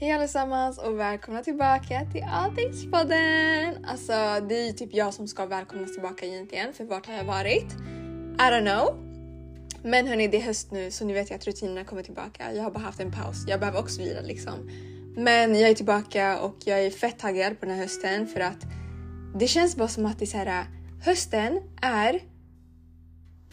[0.00, 3.84] Hej allesammans och välkomna tillbaka till Alltingspodden!
[3.84, 4.12] Alltså
[4.48, 7.72] det är ju typ jag som ska välkomnas tillbaka egentligen för vart har jag varit?
[8.34, 8.96] I don't know.
[9.82, 12.52] Men hörni det är höst nu så nu vet jag att rutinerna kommer tillbaka.
[12.52, 13.44] Jag har bara haft en paus.
[13.46, 14.70] Jag behöver också vila liksom.
[15.16, 18.66] Men jag är tillbaka och jag är fett taggad på den här hösten för att
[19.34, 20.64] det känns bara som att det är så här,
[21.04, 22.20] hösten är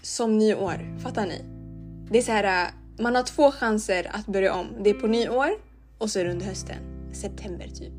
[0.02, 1.00] som nyår.
[1.00, 1.42] Fattar ni?
[2.12, 4.68] Det är så här, man har två chanser att börja om.
[4.84, 5.75] Det är på nyår
[6.06, 6.78] och så är det under hösten.
[7.14, 7.94] September typ.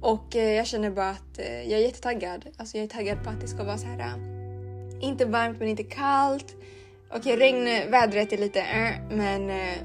[0.00, 2.44] Och eh, jag känner bara att eh, jag är jättetaggad.
[2.56, 3.98] Alltså jag är taggad på att det ska vara så här.
[3.98, 6.56] Eh, inte varmt men inte kallt.
[7.10, 9.78] Okej, regnvädret är lite äh, men eh,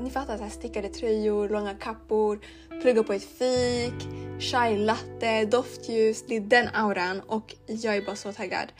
[0.00, 2.38] ni fattar så här stickade tröjor, långa kappor,
[2.82, 4.08] plugga på ett fik,
[4.40, 6.24] chai latte, doftljus.
[6.28, 8.72] Det är den auran och jag är bara så taggad.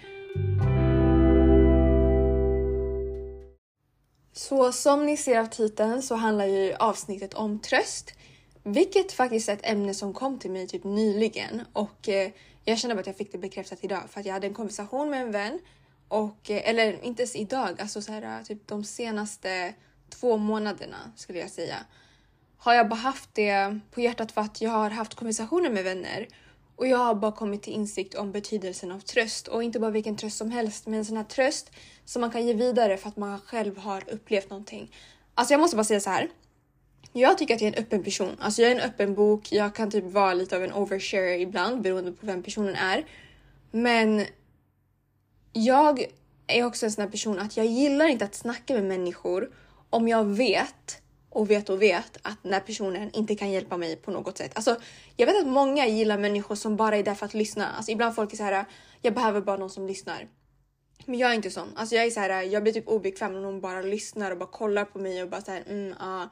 [4.39, 8.15] Så som ni ser av titeln så handlar ju avsnittet om tröst.
[8.63, 11.63] Vilket faktiskt är ett ämne som kom till mig typ nyligen.
[11.73, 12.31] Och eh,
[12.65, 15.11] jag känner bara att jag fick det bekräftat idag för att jag hade en konversation
[15.11, 15.61] med en vän.
[16.09, 19.75] Och eh, eller inte ens idag, alltså så här eh, typ de senaste
[20.11, 21.77] två månaderna skulle jag säga.
[22.59, 26.29] Har jag bara haft det på hjärtat för att jag har haft konversationer med vänner
[26.79, 30.17] och jag har bara kommit till insikt om betydelsen av tröst och inte bara vilken
[30.17, 31.71] tröst som helst, men en sån här tröst
[32.05, 34.95] som man kan ge vidare för att man själv har upplevt någonting.
[35.35, 36.29] Alltså jag måste bara säga så här.
[37.13, 38.37] Jag tycker att jag är en öppen person.
[38.41, 39.53] Alltså jag är en öppen bok.
[39.53, 43.07] Jag kan typ vara lite av en overshare ibland beroende på vem personen är.
[43.71, 44.27] Men
[45.53, 46.05] jag
[46.47, 49.51] är också en sån här person att jag gillar inte att snacka med människor
[49.91, 53.97] om jag vet och vet och vet att den här personen inte kan hjälpa mig
[53.97, 54.53] på något sätt.
[54.55, 54.77] Alltså,
[55.17, 57.69] jag vet att många gillar människor som bara är där för att lyssna.
[57.69, 58.65] Alltså, ibland folk är så här,
[59.03, 60.29] jag behöver bara någon som lyssnar.
[61.07, 61.69] Men jag är inte sån.
[61.77, 64.49] Alltså, jag är så här, jag blir typ obekväm när någon bara lyssnar och bara
[64.49, 66.25] kollar på mig och bara så här, mm, ah.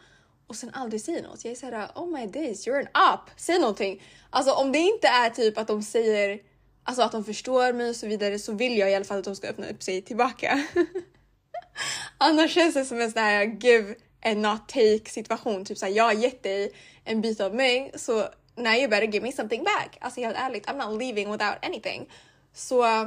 [0.49, 1.45] Och sen aldrig säger något.
[1.45, 3.31] Jag är så här, oh my days, you're an up.
[3.37, 4.03] Säg någonting.
[4.31, 6.41] Alltså om det inte är typ att de säger
[6.89, 9.25] Alltså att de förstår mig och så vidare så vill jag i alla fall att
[9.25, 10.67] de ska öppna upp sig tillbaka.
[12.19, 15.65] Annars känns det som en sån här give en not take situation.
[15.65, 16.73] Typ såhär, jag har gett dig
[17.05, 19.99] en bit av mig så now you better give me something back.
[20.01, 22.07] Alltså helt ärligt, I'm not leaving without anything.
[22.55, 23.07] Så eh,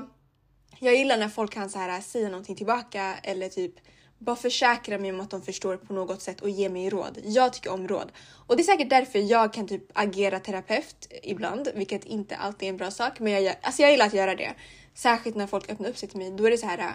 [0.80, 3.74] jag gillar när folk kan så här, eh, säga någonting tillbaka eller typ
[4.18, 7.20] bara försäkra mig om att de förstår på något sätt och ge mig råd.
[7.24, 8.12] Jag tycker om råd.
[8.48, 12.70] Och det är säkert därför jag kan typ agera terapeut ibland, vilket inte alltid är
[12.70, 13.20] en bra sak.
[13.20, 14.54] Men jag, gör- alltså jag gillar att göra det.
[14.94, 16.32] Särskilt när folk öppnar upp sig till mig.
[16.32, 16.78] Då är det så här.
[16.78, 16.92] Eh,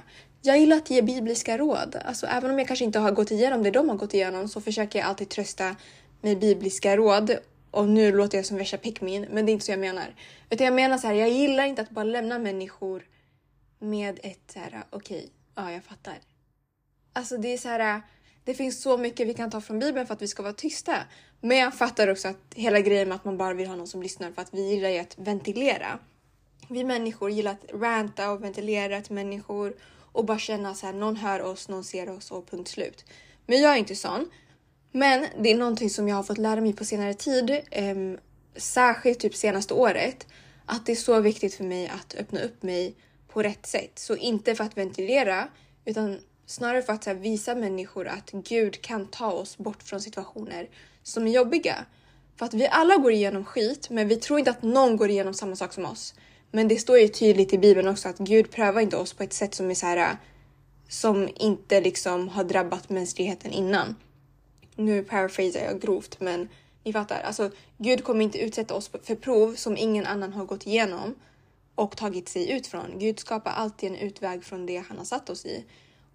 [0.46, 1.96] jag gillar att ge bibliska råd.
[2.04, 4.60] Alltså även om jag kanske inte har gått igenom det de har gått igenom så
[4.60, 5.76] försöker jag alltid trösta
[6.20, 7.38] med bibliska råd.
[7.70, 10.14] Och nu låter jag som värsta pickmin, men det är inte så jag menar.
[10.50, 13.02] Utan jag menar så här, jag gillar inte att bara lämna människor
[13.78, 16.18] med ett så här, okej, ja jag fattar.
[17.12, 18.02] Alltså det är så här,
[18.44, 20.96] det finns så mycket vi kan ta från Bibeln för att vi ska vara tysta.
[21.40, 24.02] Men jag fattar också att hela grejen med att man bara vill ha någon som
[24.02, 25.98] lyssnar för att vi gillar ju att ventilera.
[26.68, 29.74] Vi människor gillar att ranta och ventilera till människor
[30.14, 33.04] och bara känna så här, någon hör oss, någon ser oss och punkt slut.
[33.46, 34.30] Men jag är inte sån.
[34.92, 38.18] Men det är någonting som jag har fått lära mig på senare tid, ehm,
[38.56, 40.26] särskilt typ senaste året,
[40.66, 42.94] att det är så viktigt för mig att öppna upp mig
[43.28, 43.98] på rätt sätt.
[43.98, 45.48] Så inte för att ventilera,
[45.84, 50.00] utan snarare för att så här, visa människor att Gud kan ta oss bort från
[50.00, 50.68] situationer
[51.02, 51.84] som är jobbiga.
[52.36, 55.34] För att vi alla går igenom skit, men vi tror inte att någon går igenom
[55.34, 56.14] samma sak som oss.
[56.54, 59.32] Men det står ju tydligt i Bibeln också att Gud prövar inte oss på ett
[59.32, 60.16] sätt som är så här äh,
[60.88, 63.96] som inte liksom har drabbat mänskligheten innan.
[64.76, 66.48] Nu paraphrasar jag grovt, men
[66.84, 67.20] ni fattar.
[67.20, 71.14] Alltså, Gud kommer inte utsätta oss för prov som ingen annan har gått igenom
[71.74, 72.98] och tagit sig ut från.
[72.98, 75.64] Gud skapar alltid en utväg från det han har satt oss i.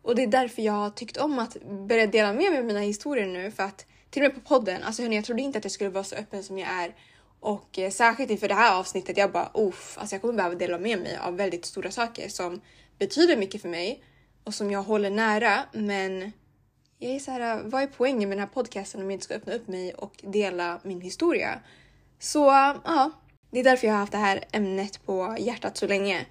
[0.02, 2.80] Och det är därför jag har tyckt om att börja dela med mig av mina
[2.80, 5.66] historier nu för att till och med på podden, alltså hörni, jag trodde inte att
[5.66, 6.96] jag skulle vara så öppen som jag är
[7.40, 10.78] och eh, särskilt inför det här avsnittet, jag bara uff, alltså jag kommer behöva dela
[10.78, 12.62] med mig av väldigt stora saker som
[13.00, 14.04] betyder mycket för mig
[14.44, 15.60] och som jag håller nära.
[15.72, 16.32] Men
[17.00, 19.34] jag är så här, vad är poängen med den här podcasten om jag inte ska
[19.34, 21.60] öppna upp mig och dela min historia?
[22.20, 22.40] Så
[22.86, 23.12] ja,
[23.52, 26.26] det är därför jag har haft det här ämnet på hjärtat så länge.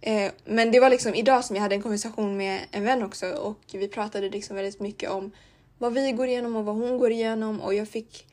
[0.00, 3.26] Eh, men det var liksom idag som jag hade en konversation med en vän också
[3.26, 5.30] och vi pratade liksom väldigt mycket om
[5.78, 8.27] vad vi går igenom och vad hon går igenom och jag fick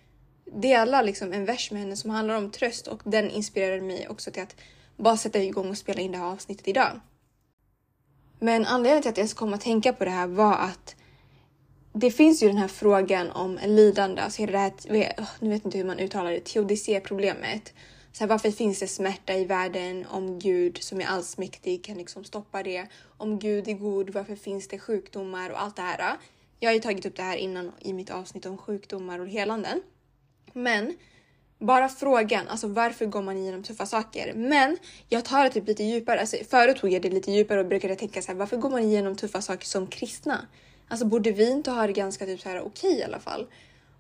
[0.46, 4.32] dela liksom en vers med henne som handlar om tröst och den inspirerade mig också
[4.32, 4.56] till att
[4.98, 7.00] bara sätta igång och spela in det här avsnittet idag.
[8.40, 10.96] Men anledningen till att jag ens kom att tänka på det här var att
[11.94, 14.74] det finns ju den här frågan om lidande, alltså hela det här,
[15.40, 17.74] nu vet jag inte hur man uttalar det, teodicé-problemet.
[18.12, 22.24] Så här, varför finns det smärta i världen om Gud som är allsmäktig kan liksom
[22.24, 22.88] stoppa det?
[23.18, 26.18] Om Gud är god, varför finns det sjukdomar och allt det här?
[26.60, 29.82] Jag har ju tagit upp det här innan i mitt avsnitt om sjukdomar och helanden.
[30.56, 30.98] Men
[31.60, 34.34] bara frågan, alltså varför går man igenom tuffa saker?
[34.34, 34.78] Men
[35.10, 36.20] jag tar det typ lite djupare.
[36.20, 38.84] Alltså, förut tog jag det lite djupare och brukade tänka så här, varför går man
[38.84, 40.48] igenom tuffa saker som kristna?
[40.88, 43.48] Alltså borde vi inte ha det ganska typ så här okej okay, i alla fall?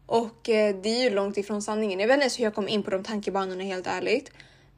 [0.06, 2.00] Och eh, det är ju långt ifrån sanningen.
[2.00, 4.32] Jag vet inte ens hur jag kom in på de tankebanorna helt ärligt.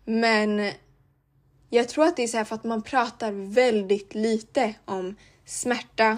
[0.05, 0.71] Men
[1.69, 5.15] jag tror att det är så här för att man pratar väldigt lite om
[5.45, 6.17] smärta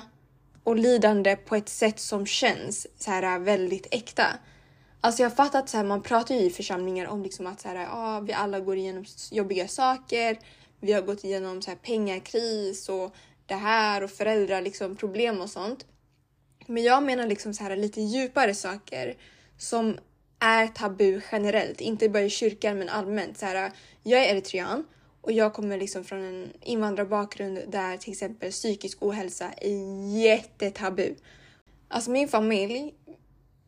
[0.63, 4.25] och lidande på ett sätt som känns så här väldigt äkta.
[5.01, 7.67] Alltså jag fattar att så här, man pratar ju i församlingar om liksom att så
[7.67, 10.39] här, ah, vi alla går igenom jobbiga saker.
[10.79, 13.15] Vi har gått igenom så här, pengakris och
[13.45, 15.85] det här och föräldrar liksom problem och sånt.
[16.67, 19.17] Men jag menar liksom så här lite djupare saker
[19.57, 19.97] som
[20.39, 23.37] är tabu generellt, inte bara i kyrkan men allmänt.
[23.37, 23.71] Så här,
[24.03, 24.85] jag är eritrean
[25.21, 31.15] och jag kommer liksom från en invandrarbakgrund där till exempel psykisk ohälsa är jättetabu.
[31.87, 32.93] Alltså min familj,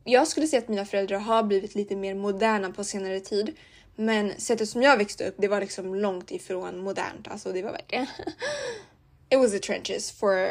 [0.03, 3.57] jag skulle säga att mina föräldrar har blivit lite mer moderna på senare tid.
[3.95, 7.27] Men sättet som jag växte upp, det var liksom långt ifrån modernt.
[7.27, 8.07] Alltså det var verkligen...
[9.29, 10.47] It was the trenches for...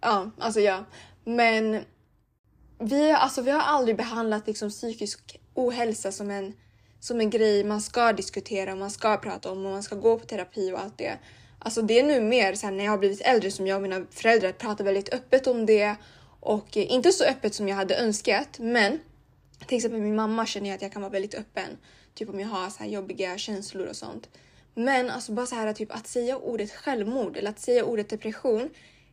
[0.00, 0.84] Ja, alltså ja.
[1.24, 1.84] Men
[2.78, 6.52] vi, alltså, vi har aldrig behandlat liksom psykisk ohälsa som en,
[7.00, 10.26] som en grej man ska diskutera, man ska prata om och man ska gå på
[10.26, 11.18] terapi och allt det.
[11.58, 14.06] Alltså det är nu mer sen när jag har blivit äldre som jag och mina
[14.10, 15.96] föräldrar pratar väldigt öppet om det
[16.42, 18.58] och eh, inte så öppet som jag hade önskat.
[18.58, 19.00] Men
[19.66, 21.78] till exempel min mamma känner jag att jag kan vara väldigt öppen.
[22.14, 24.28] Typ om jag har så här jobbiga känslor och sånt.
[24.74, 28.70] Men alltså bara så här typ att säga ordet självmord eller att säga ordet depression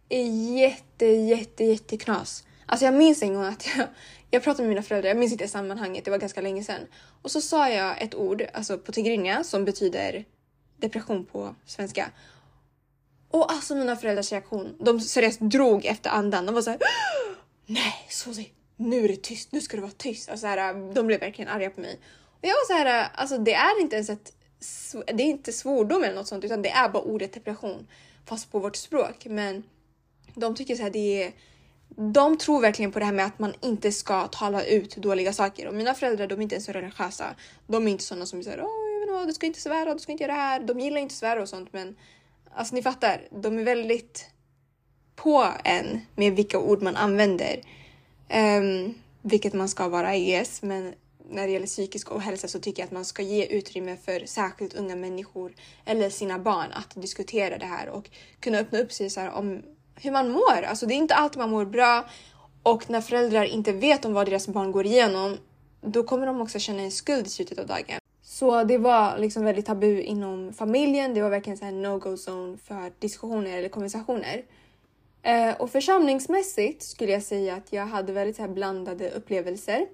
[0.09, 2.43] är jätte, jätte, jätte knas.
[2.65, 3.87] Alltså jag minns en gång att jag,
[4.31, 6.81] jag pratade med mina föräldrar, jag minns inte sammanhanget, det var ganska länge sedan.
[7.21, 10.25] Och så sa jag ett ord, alltså på tigrinja, som betyder
[10.77, 12.11] depression på svenska.
[13.31, 16.45] Och alltså mina föräldrars reaktion, de seriöst drog efter andan.
[16.45, 16.79] De var såhär
[17.65, 20.29] Nej Susie, nu är det tyst, nu ska du vara tyst.
[20.29, 21.99] Alltså, här, de blev verkligen arga på mig.
[22.23, 24.33] Och jag var så här, alltså det är inte ens ett
[25.05, 27.87] det är inte svordom eller något sånt utan det är bara ordet depression
[28.25, 29.25] fast på vårt språk.
[29.25, 29.63] Men
[30.35, 31.31] de tycker så här, det är
[31.95, 35.67] de tror verkligen på det här med att man inte ska tala ut dåliga saker
[35.67, 37.35] och mina föräldrar de är inte ens så religiösa.
[37.67, 40.33] De är inte sådana som säger åh, du ska inte svära, du ska inte göra
[40.33, 40.59] det här.
[40.59, 41.95] De gillar inte svära och sånt men
[42.55, 44.25] alltså ni fattar, de är väldigt
[45.15, 47.61] på en med vilka ord man använder.
[48.33, 50.93] Um, vilket man ska vara I guess, men
[51.29, 54.73] när det gäller psykisk ohälsa så tycker jag att man ska ge utrymme för särskilt
[54.73, 55.53] unga människor
[55.85, 58.09] eller sina barn att diskutera det här och
[58.39, 59.61] kunna öppna upp sig så om
[59.95, 60.61] hur man mår.
[60.61, 62.09] Alltså det är inte alltid man mår bra
[62.63, 65.37] och när föräldrar inte vet om vad deras barn går igenom,
[65.81, 67.99] då kommer de också känna en skuld i slutet av dagen.
[68.39, 71.13] Så det var liksom väldigt tabu inom familjen.
[71.13, 74.43] Det var verkligen en no-go zone för diskussioner eller konversationer.
[75.23, 79.87] Eh, och församlingsmässigt skulle jag säga att jag hade väldigt så blandade upplevelser.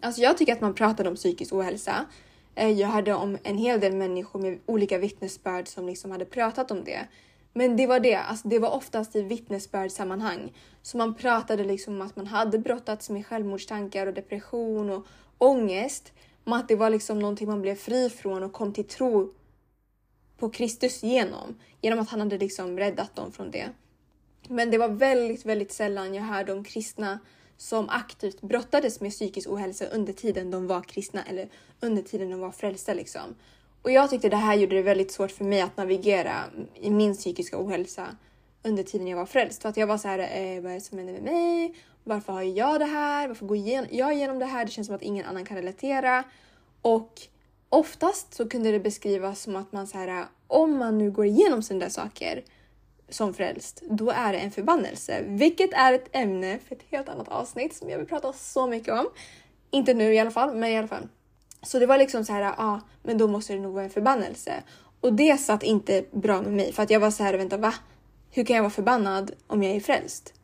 [0.00, 2.06] Alltså jag tycker att man pratade om psykisk ohälsa.
[2.54, 6.70] Eh, jag hörde om en hel del människor med olika vittnesbörd som liksom hade pratat
[6.70, 7.00] om det.
[7.52, 10.52] Men det var det, alltså det var oftast i vittnesbördssammanhang.
[10.82, 15.06] Så man pratade liksom om att man hade brottats med självmordstankar och depression och
[15.38, 16.12] ångest.
[16.46, 19.32] Om att det var liksom någonting man blev fri från och kom till tro
[20.38, 21.58] på Kristus genom.
[21.80, 23.68] Genom att han hade liksom räddat dem från det.
[24.48, 27.18] Men det var väldigt, väldigt sällan jag hörde om kristna
[27.56, 31.48] som aktivt brottades med psykisk ohälsa under tiden de var kristna eller
[31.80, 33.34] under tiden de var frälsta liksom.
[33.82, 36.34] Och jag tyckte det här gjorde det väldigt svårt för mig att navigera
[36.74, 38.06] i min psykiska ohälsa
[38.62, 39.62] under tiden jag var frälst.
[39.62, 41.74] För att jag var så här, eh, vad är det som händer med mig?
[42.08, 43.28] Varför har jag det här?
[43.28, 43.56] Varför går
[43.90, 44.64] jag igenom det här?
[44.64, 46.24] Det känns som att ingen annan kan relatera.
[46.82, 47.20] Och
[47.68, 51.62] oftast så kunde det beskrivas som att man så här, om man nu går igenom
[51.62, 52.44] sådana där saker
[53.08, 55.24] som frälst, då är det en förbannelse.
[55.26, 58.94] Vilket är ett ämne för ett helt annat avsnitt som jag vill prata så mycket
[58.94, 59.06] om.
[59.70, 61.08] Inte nu i alla fall, men i alla fall.
[61.62, 63.90] Så det var liksom så här, ja, ah, men då måste det nog vara en
[63.90, 64.62] förbannelse.
[65.00, 67.74] Och det satt inte bra med mig för att jag var så här, vänta va?
[68.30, 70.34] Hur kan jag vara förbannad om jag är frälst?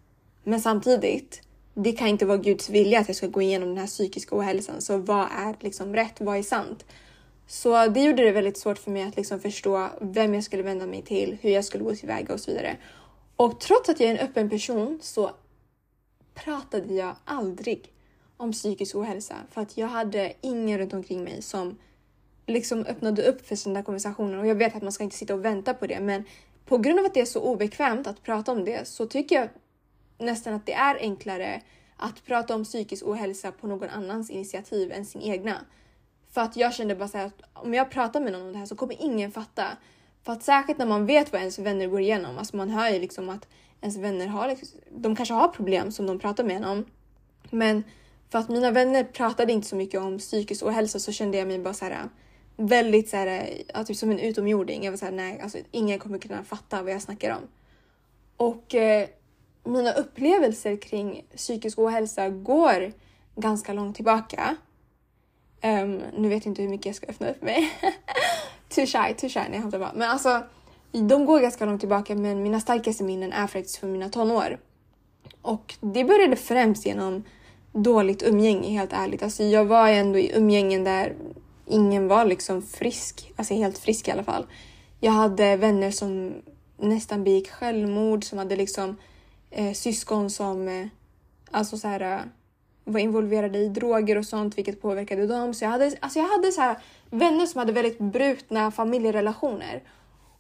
[0.45, 1.42] Men samtidigt,
[1.75, 4.81] det kan inte vara Guds vilja att jag ska gå igenom den här psykiska ohälsan.
[4.81, 6.21] Så vad är liksom rätt?
[6.21, 6.85] Vad är sant?
[7.47, 10.87] Så det gjorde det väldigt svårt för mig att liksom förstå vem jag skulle vända
[10.87, 12.76] mig till, hur jag skulle gå tillväga och så vidare.
[13.37, 15.31] Och trots att jag är en öppen person så
[16.35, 17.93] pratade jag aldrig
[18.37, 21.79] om psykisk ohälsa för att jag hade ingen runt omkring mig som
[22.47, 25.45] liksom öppnade upp för sådana konversationer och jag vet att man ska inte sitta och
[25.45, 26.25] vänta på det men
[26.67, 29.49] på grund av att det är så obekvämt att prata om det så tycker jag
[30.23, 31.61] nästan att det är enklare
[31.97, 35.57] att prata om psykisk ohälsa på någon annans initiativ än sin egna.
[36.31, 38.67] För att jag kände bara så att om jag pratar med någon om det här
[38.67, 39.64] så kommer ingen fatta.
[40.23, 42.99] För att särskilt när man vet vad ens vänner går igenom, alltså man hör ju
[42.99, 43.49] liksom att
[43.81, 46.85] ens vänner har, liksom, de kanske har problem som de pratar med en om.
[47.50, 47.85] Men
[48.33, 51.59] För att mina vänner pratade inte så mycket om psykisk ohälsa så kände jag mig
[51.59, 52.07] bara så här äh,
[52.57, 54.85] väldigt så här, äh, typ som en utomjording.
[54.85, 57.49] Jag var så här, nej, alltså ingen kommer kunna fatta vad jag snackar om.
[58.37, 59.09] Och eh,
[59.64, 62.92] mina upplevelser kring psykisk ohälsa går
[63.37, 64.57] ganska långt tillbaka.
[65.64, 67.73] Um, nu vet jag inte hur mycket jag ska öppna upp mig.
[68.69, 69.40] too shy, too shy.
[69.50, 69.92] Nej, jag bara.
[69.95, 70.42] Men alltså,
[70.92, 74.59] de går ganska långt tillbaka men mina starkaste minnen är faktiskt från mina tonår.
[75.42, 77.25] Och det började främst genom
[77.73, 79.23] dåligt umgänge helt ärligt.
[79.23, 81.14] Alltså jag var ändå i umgängen där
[81.66, 84.47] ingen var liksom frisk, alltså helt frisk i alla fall.
[85.00, 86.35] Jag hade vänner som
[86.76, 88.97] nästan begick självmord, som hade liksom
[89.52, 90.87] eh, syskon som eh,
[91.50, 92.21] alltså så här, eh,
[92.85, 95.54] var involverade i droger och sånt vilket påverkade dem.
[95.54, 96.76] Så jag hade, alltså jag hade så här,
[97.11, 99.82] vänner som hade väldigt brutna familjerelationer.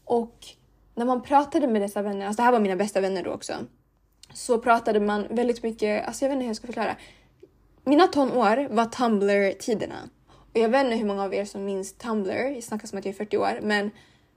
[0.04, 0.46] Och
[0.94, 3.52] när man pratade med dessa vänner, alltså det här var mina bästa vänner då också,
[4.34, 6.96] så pratade man väldigt mycket, alltså jag vet inte hur jag ska förklara.
[7.84, 10.08] Mina tonår var Tumblr-tiderna.
[10.28, 13.04] Och jag vet inte hur många av er som minns Tumblr, jag snackar som att
[13.04, 13.90] jag är 40 år, men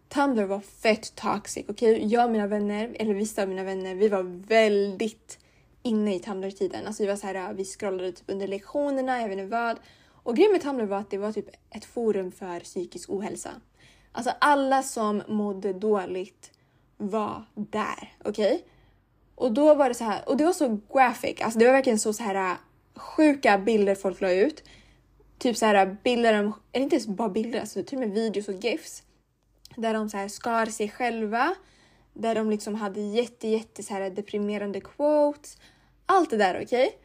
[0.10, 1.70] Tumblr var fett toxic.
[1.70, 2.06] Okay?
[2.06, 5.40] Jag och mina vänner, eller vissa av mina vänner, vi var väldigt
[5.84, 6.88] inne i Tumblr-tiden.
[6.88, 9.80] Alltså vi var så här, vi scrollade typ under lektionerna, jag vet inte vad.
[10.24, 13.50] Och grejen med Tumblr var att det var typ ett forum för psykisk ohälsa.
[14.12, 16.52] Alltså alla som mådde dåligt
[16.98, 18.16] var där.
[18.24, 18.56] Okej?
[18.56, 18.68] Okay?
[19.36, 22.00] Och då var det så här, och det var så graphic, alltså det var verkligen
[22.00, 22.58] så, så här
[22.96, 24.64] sjuka bilder folk la ut.
[25.38, 28.54] Typ så här bilder, eller inte ens bara bilder, alltså till och med videos och
[28.54, 29.04] gifs.
[29.76, 31.56] Där de så här skar sig själva.
[32.14, 35.58] Där de liksom hade jätte, jätte så här deprimerande quotes.
[36.06, 36.88] Allt det där, okej?
[36.88, 37.00] Okay?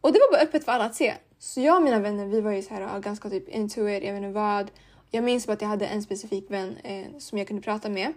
[0.00, 1.14] Och det var bara öppet för alla att se.
[1.38, 4.12] Så jag och mina vänner, vi var ju så här ganska typ into it, jag
[4.12, 4.70] vet inte vad.
[5.10, 8.12] Jag minns bara att jag hade en specifik vän eh, som jag kunde prata med.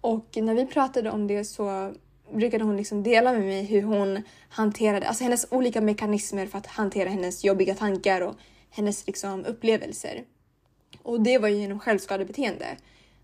[0.00, 1.94] Och när vi pratade om det så
[2.32, 6.66] brukade hon liksom dela med mig hur hon hanterade, alltså hennes olika mekanismer för att
[6.66, 8.34] hantera hennes jobbiga tankar och
[8.70, 10.24] hennes liksom upplevelser.
[11.02, 12.66] Och det var ju genom självskadebeteende.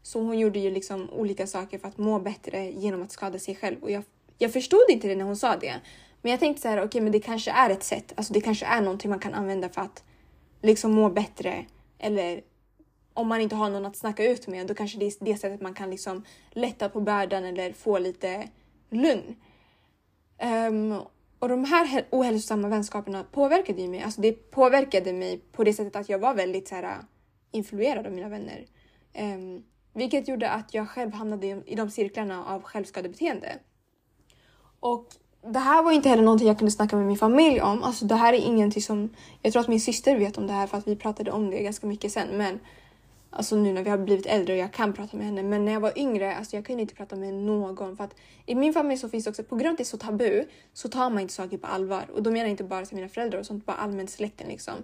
[0.07, 3.55] Så hon gjorde ju liksom olika saker för att må bättre genom att skada sig
[3.55, 3.83] själv.
[3.83, 4.03] Och jag,
[4.39, 5.81] jag förstod inte det när hon sa det.
[6.23, 8.13] Men jag tänkte så här, okej, okay, men det kanske är ett sätt.
[8.17, 10.05] Alltså det kanske är någonting man kan använda för att
[10.63, 11.67] liksom må bättre.
[11.99, 12.41] Eller
[13.15, 15.61] om man inte har någon att snacka ut med, då kanske det är det sättet
[15.61, 18.49] man kan liksom lätta på bördan eller få lite
[18.91, 19.37] lugn.
[20.69, 21.01] Um,
[21.39, 24.03] och de här ohälsosamma vänskaperna påverkade ju mig.
[24.03, 26.97] Alltså det påverkade mig på det sättet att jag var väldigt så här,
[27.51, 28.67] influerad av mina vänner.
[29.19, 29.65] Um,
[29.97, 33.59] vilket gjorde att jag själv hamnade i, de cirklarna av självskadebeteende.
[34.81, 35.07] Och
[35.53, 37.83] det här var inte heller någonting jag kunde snacka med min familj om.
[37.83, 39.15] Alltså det här är ingenting som...
[39.43, 41.63] Jag tror att min syster vet om det här för att vi pratade om det
[41.63, 42.29] ganska mycket sen.
[42.37, 42.61] Men
[43.31, 45.43] Alltså nu när vi har blivit äldre och jag kan prata med henne.
[45.43, 47.97] Men när jag var yngre, alltså jag kunde inte prata med någon.
[47.97, 48.15] För att
[48.47, 50.45] i min familj så finns det också, på grund av att det är så tabu,
[50.73, 52.05] så tar man inte saker på allvar.
[52.15, 54.75] Och då menar jag inte bara till mina föräldrar och sånt, bara allmänt släkten liksom.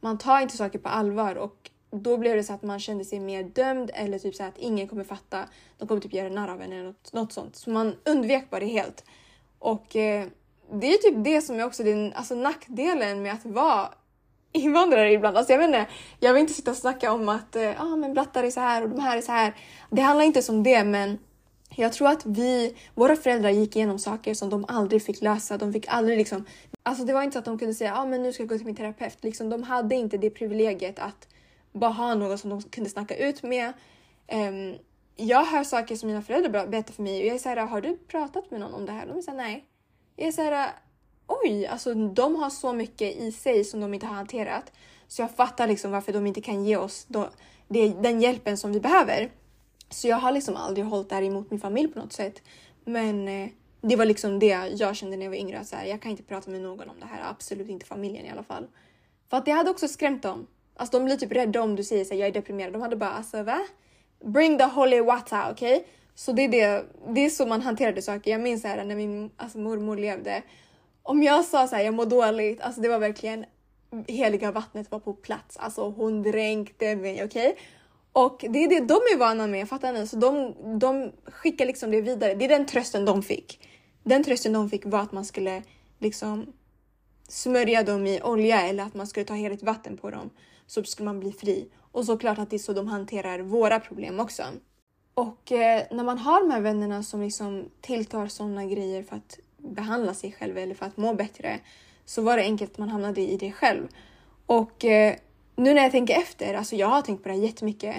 [0.00, 3.20] Man tar inte saker på allvar och då blev det så att man kände sig
[3.20, 5.44] mer dömd eller typ så att ingen kommer fatta.
[5.78, 7.56] De kommer typ göra narr av en eller något, något sånt.
[7.56, 9.04] Så man undvek bara det helt.
[9.58, 10.26] Och eh,
[10.72, 13.88] det är typ det som är också den alltså nackdelen med att vara
[14.52, 15.36] invandrare ibland.
[15.36, 15.86] Alltså jag vet inte,
[16.20, 18.82] jag vill inte sitta och snacka om att eh, ah, men blattar är så här
[18.82, 19.54] och de här är så här.
[19.90, 21.18] Det handlar inte om det, men
[21.76, 25.58] jag tror att vi, våra föräldrar gick igenom saker som de aldrig fick lösa.
[25.58, 26.44] De fick aldrig liksom,
[26.82, 28.56] alltså det var inte så att de kunde säga ah, men nu ska jag gå
[28.56, 29.18] till min terapeut.
[29.20, 31.28] Liksom, de hade inte det privilegiet att
[31.72, 33.72] bara ha någon som de kunde snacka ut med.
[34.32, 34.78] Um,
[35.16, 37.96] jag hör saker som mina föräldrar berättar för mig och jag är såhär, har du
[37.96, 39.06] pratat med någon om det här?
[39.06, 39.64] De är såhär, nej.
[40.16, 40.70] Jag är såhär,
[41.26, 44.72] oj, alltså de har så mycket i sig som de inte har hanterat.
[45.08, 47.30] Så jag fattar liksom varför de inte kan ge oss då,
[47.68, 49.30] det, den hjälpen som vi behöver.
[49.90, 52.42] Så jag har liksom aldrig hållit där emot min familj på något sätt.
[52.84, 53.48] Men eh,
[53.80, 55.58] det var liksom det jag kände när jag var yngre.
[55.58, 57.30] Att så här, jag kan inte prata med någon om det här.
[57.30, 58.66] Absolut inte familjen i alla fall.
[59.30, 60.46] För att det hade också skrämt dem.
[60.80, 62.72] Alltså de blir typ rädda om du säger såhär jag är deprimerad.
[62.72, 63.60] De hade bara alltså va?
[64.24, 65.76] Bring the holy water, okej?
[65.76, 65.88] Okay?
[66.14, 66.84] Så det är, det,
[67.14, 68.30] det är så man hanterade saker.
[68.30, 70.42] Jag minns här när min alltså, mormor levde
[71.02, 73.44] om jag sa så här, jag mår dåligt, alltså det var verkligen
[74.06, 75.56] heliga vattnet var på plats.
[75.56, 77.48] Alltså hon dränkte mig, okej?
[77.50, 77.62] Okay?
[78.12, 80.06] Och det är det de är vana med, fattar ni?
[80.06, 82.34] Så de, de skickar liksom det vidare.
[82.34, 83.68] Det är den trösten de fick.
[84.02, 85.62] Den trösten de fick var att man skulle
[85.98, 86.52] liksom
[87.28, 90.30] smörja dem i olja eller att man skulle ta heligt vatten på dem
[90.70, 91.68] så skulle man bli fri.
[91.92, 94.42] Och såklart att det är så de hanterar våra problem också.
[95.14, 99.38] Och eh, när man har de här vännerna som liksom tilltar sådana grejer för att
[99.56, 101.60] behandla sig själv eller för att må bättre
[102.04, 103.88] så var det enkelt att man hamnade i det själv.
[104.46, 105.14] Och eh,
[105.56, 107.96] nu när jag tänker efter, alltså jag har tänkt på det här jättemycket.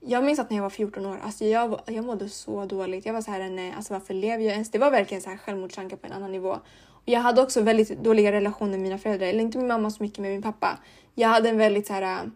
[0.00, 3.06] jag minns att när jag var 14 år, alltså jag, jag mådde så dåligt.
[3.06, 4.70] Jag var så här, nej, alltså varför lever jag ens?
[4.70, 6.58] Det var verkligen så här självmordstankar på en annan nivå.
[7.04, 10.02] Och jag hade också väldigt dåliga relationer med mina föräldrar, eller inte med mamma så
[10.02, 10.78] mycket, med min pappa.
[11.14, 12.30] Jag hade en väldigt så här äh,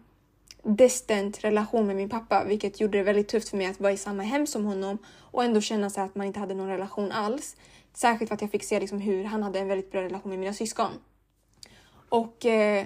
[0.63, 3.97] distant relation med min pappa, vilket gjorde det väldigt tufft för mig att vara i
[3.97, 7.55] samma hem som honom och ändå känna så att man inte hade någon relation alls.
[7.93, 10.39] Särskilt för att jag fick se liksom hur han hade en väldigt bra relation med
[10.39, 10.91] mina syskon.
[12.09, 12.85] Och eh,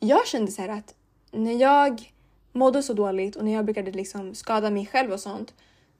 [0.00, 0.94] jag kände så här att
[1.30, 2.12] när jag
[2.52, 5.54] mådde så dåligt och när jag brukade liksom skada mig själv och sånt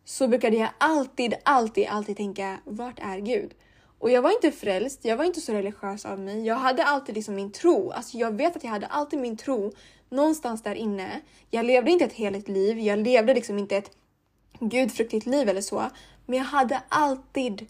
[0.04, 3.54] så brukade jag alltid, alltid, alltid tänka vart är Gud?
[3.98, 6.46] Och jag var inte frälst, jag var inte så religiös av mig.
[6.46, 7.90] Jag hade alltid liksom min tro.
[7.90, 9.72] Alltså jag vet att jag hade alltid min tro
[10.08, 11.20] någonstans där inne.
[11.50, 13.90] Jag levde inte ett heligt liv, jag levde liksom inte ett
[14.60, 15.90] gudfruktigt liv eller så.
[16.26, 17.66] Men jag hade alltid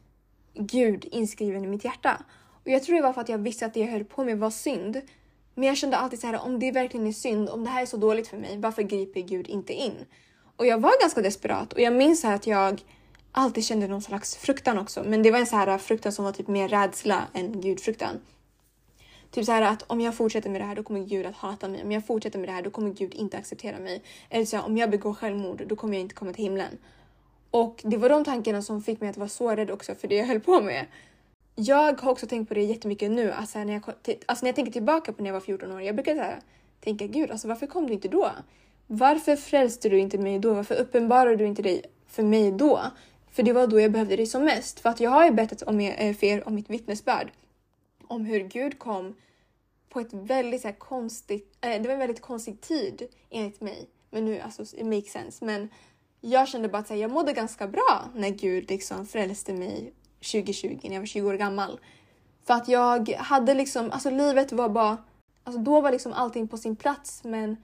[0.55, 2.25] Gud inskriven i mitt hjärta.
[2.65, 4.39] Och jag tror det var för att jag visste att det jag höll på med
[4.39, 5.01] var synd.
[5.55, 7.87] Men jag kände alltid så här, om det verkligen är synd, om det här är
[7.87, 9.95] så dåligt för mig, varför griper Gud inte in?
[10.57, 12.83] Och jag var ganska desperat och jag minns att jag
[13.37, 15.05] alltid kände någon slags fruktan också.
[15.07, 18.21] Men det var en så här fruktan som var typ mer rädsla än gudfruktan.
[19.31, 21.69] Typ så här att om jag fortsätter med det här då kommer Gud att hata
[21.69, 21.83] mig.
[21.83, 24.03] Om jag fortsätter med det här då kommer Gud inte acceptera mig.
[24.31, 26.79] Eller så här, om jag begår självmord då kommer jag inte komma till himlen.
[27.51, 30.15] Och det var de tankarna som fick mig att vara så rädd också för det
[30.15, 30.87] jag höll på med.
[31.55, 33.33] Jag har också tänkt på det jättemycket nu.
[33.33, 33.83] Alltså när jag,
[34.27, 35.83] alltså när jag tänker tillbaka på när jag var 14 år.
[35.83, 36.41] Jag brukar så här,
[36.81, 38.31] tänka Gud, alltså varför kom du inte då?
[38.87, 40.55] Varför frälste du inte mig då?
[40.55, 42.81] Varför uppenbarade du inte dig för mig då?
[43.37, 44.81] För det var då jag behövde dig som mest.
[44.81, 47.33] För att jag har ju berättat om er, eh, för er om mitt vittnesbörd.
[48.09, 49.15] Om hur Gud kom
[49.89, 53.89] på ett väldigt så här, konstigt, äh, det var en väldigt konstig tid enligt mig.
[54.11, 55.45] Men nu, alltså it makes sense.
[55.45, 55.69] Men
[56.21, 59.93] jag kände bara att här, jag mådde ganska bra när Gud liksom frälste mig
[60.33, 61.81] 2020 när jag var 20 år gammal.
[62.45, 64.97] För att jag hade liksom, alltså livet var bara,
[65.45, 67.57] alltså då var liksom allting på sin plats men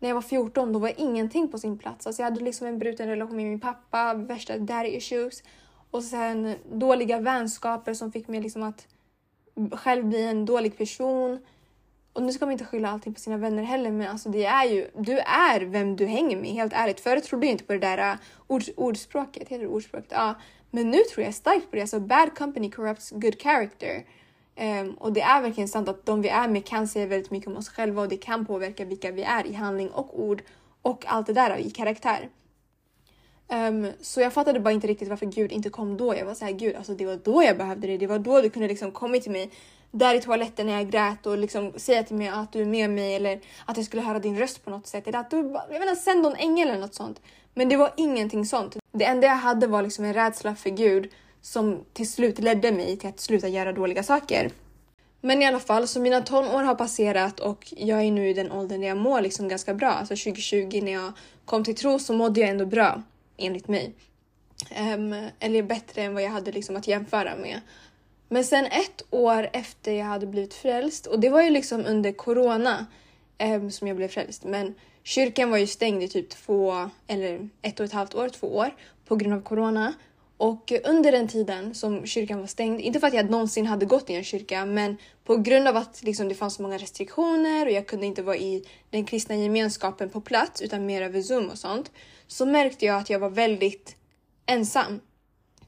[0.00, 2.06] när jag var 14 då var ingenting på sin plats.
[2.06, 5.42] Alltså jag hade liksom en bruten relation med min pappa, värsta daddy issues
[5.90, 8.86] och sen dåliga vänskaper som fick mig liksom att
[9.72, 11.38] själv bli en dålig person.
[12.12, 14.64] Och nu ska man inte skylla allting på sina vänner heller, men alltså det är
[14.64, 17.00] ju, du är vem du hänger med, helt ärligt.
[17.00, 20.10] Förut trodde jag inte på det där uh, ord, ordspråket, heter det ordspråket?
[20.10, 20.34] Ja,
[20.70, 21.82] men nu tror jag starkt på det.
[21.82, 24.04] Alltså bad company corrupts good character.
[24.60, 27.48] Um, och det är verkligen sant att de vi är med kan säga väldigt mycket
[27.48, 30.42] om oss själva och det kan påverka vilka vi är i handling och ord
[30.82, 32.28] och allt det där i karaktär.
[33.48, 36.16] Um, så jag fattade bara inte riktigt varför Gud inte kom då.
[36.16, 37.96] Jag var såhär, Gud, alltså det var då jag behövde det.
[37.96, 39.50] Det var då du kunde liksom kommit till mig
[39.90, 42.90] där i toaletten när jag grät och liksom säga till mig att du är med
[42.90, 45.06] mig eller att jag skulle höra din röst på något sätt.
[45.06, 45.36] Eller att du,
[45.70, 47.20] jag vet inte, sänd någon ängel eller något sånt.
[47.54, 48.76] Men det var ingenting sånt.
[48.92, 51.10] Det enda jag hade var liksom en rädsla för Gud
[51.42, 54.50] som till slut ledde mig till att sluta göra dåliga saker.
[55.20, 58.52] Men i alla fall, så mina tonår har passerat och jag är nu i den
[58.52, 59.88] åldern där jag mår liksom ganska bra.
[59.88, 61.12] Alltså 2020 när jag
[61.44, 63.02] kom till tro så mådde jag ändå bra,
[63.36, 63.94] enligt mig.
[64.94, 67.60] Um, eller bättre än vad jag hade liksom att jämföra med.
[68.28, 72.12] Men sen ett år efter jag hade blivit frälst, och det var ju liksom under
[72.12, 72.86] corona
[73.42, 77.80] um, som jag blev frälst, men kyrkan var ju stängd i typ två eller ett
[77.80, 78.74] och ett halvt år, två år
[79.04, 79.94] på grund av corona.
[80.40, 84.10] Och under den tiden som kyrkan var stängd, inte för att jag någonsin hade gått
[84.10, 87.72] i en kyrka, men på grund av att liksom, det fanns så många restriktioner och
[87.72, 91.58] jag kunde inte vara i den kristna gemenskapen på plats utan mer över zoom och
[91.58, 91.92] sånt,
[92.26, 93.96] så märkte jag att jag var väldigt
[94.46, 95.00] ensam.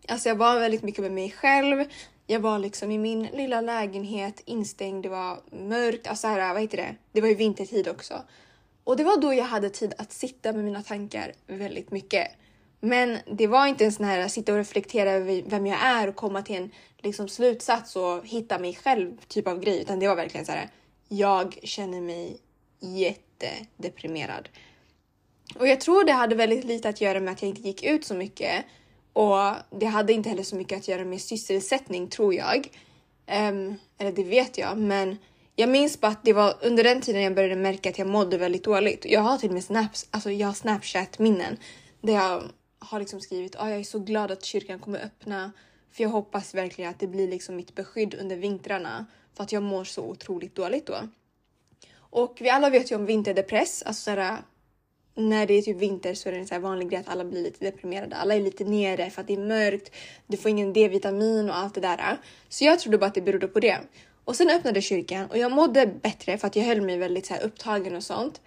[0.09, 1.85] Alltså jag var väldigt mycket med mig själv.
[2.27, 5.03] Jag var liksom i min lilla lägenhet instängd.
[5.03, 6.07] Det var mörkt.
[6.07, 6.95] Alltså här, vad heter det?
[7.13, 8.23] Det var ju vintertid också.
[8.85, 12.29] Och det var då jag hade tid att sitta med mina tankar väldigt mycket.
[12.85, 16.17] Men det var inte en sån här sitta och reflektera över vem jag är och
[16.17, 19.81] komma till en liksom, slutsats och hitta mig själv typ av grej.
[19.81, 20.69] Utan det var verkligen så här.
[21.09, 22.39] Jag känner mig
[22.81, 24.49] jättedeprimerad.
[25.59, 28.05] Och jag tror det hade väldigt lite att göra med att jag inte gick ut
[28.05, 28.65] så mycket.
[29.13, 32.69] Och det hade inte heller så mycket att göra med sysselsättning tror jag.
[33.27, 35.19] Um, eller det vet jag, men
[35.57, 38.39] jag minns bara att det var under den tiden jag började märka att jag mådde
[38.39, 39.05] väldigt dåligt.
[39.05, 41.57] Jag har till och med snaps, alltså jag har snapchat minnen
[42.01, 42.43] där jag
[42.83, 45.53] har liksom skrivit att oh, jag är så glad att kyrkan kommer öppna
[45.93, 49.63] för jag hoppas verkligen att det blir liksom mitt beskydd under vintrarna för att jag
[49.63, 50.97] mår så otroligt dåligt då.
[51.97, 54.39] Och vi alla vet ju om vinterdepress, alltså såhär,
[55.15, 57.43] när det är typ vinter så är det en så vanlig grej att alla blir
[57.43, 58.17] lite deprimerade.
[58.17, 59.95] Alla är lite nere för att det är mörkt,
[60.27, 62.19] du får ingen D-vitamin och allt det där.
[62.49, 63.81] Så jag trodde bara att det berodde på det.
[64.25, 67.35] Och sen öppnade kyrkan och jag mådde bättre för att jag höll mig väldigt så
[67.37, 68.41] upptagen och sånt.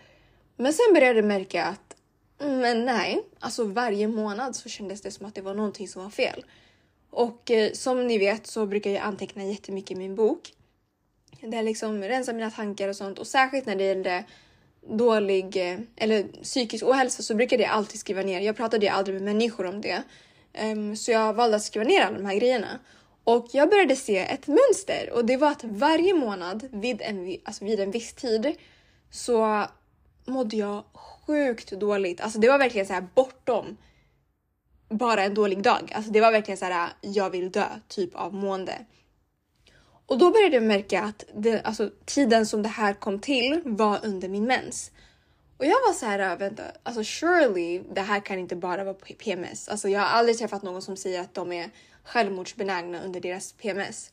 [0.57, 1.84] Men sen började jag märka att
[2.37, 6.09] men nej, alltså varje månad så kändes det som att det var någonting som var
[6.09, 6.45] fel.
[7.09, 10.53] Och eh, som ni vet så brukar jag anteckna jättemycket i min bok.
[11.41, 14.25] Där liksom rensar mina tankar och sånt och särskilt när det gällde
[14.89, 18.41] dålig eh, eller psykisk ohälsa så brukade jag alltid skriva ner.
[18.41, 20.03] Jag pratade ju aldrig med människor om det.
[20.63, 22.79] Um, så jag valde att skriva ner alla de här grejerna.
[23.23, 27.65] Och jag började se ett mönster och det var att varje månad vid en, alltså
[27.65, 28.55] vid en viss tid
[29.11, 29.65] så
[30.25, 30.83] mådde jag
[31.27, 32.21] sjukt dåligt.
[32.21, 33.77] Alltså det var verkligen så här bortom
[34.89, 35.91] bara en dålig dag.
[35.95, 38.85] Alltså det var verkligen så här jag vill dö typ av mående.
[40.07, 43.99] Och då började jag märka att det, alltså, tiden som det här kom till var
[44.03, 44.91] under min mens.
[45.57, 48.93] Och jag var så här, äh, vänta, alltså surely det här kan inte bara vara
[48.93, 49.69] PMS.
[49.69, 51.69] Alltså jag har aldrig träffat någon som säger att de är
[52.03, 54.11] självmordsbenägna under deras PMS.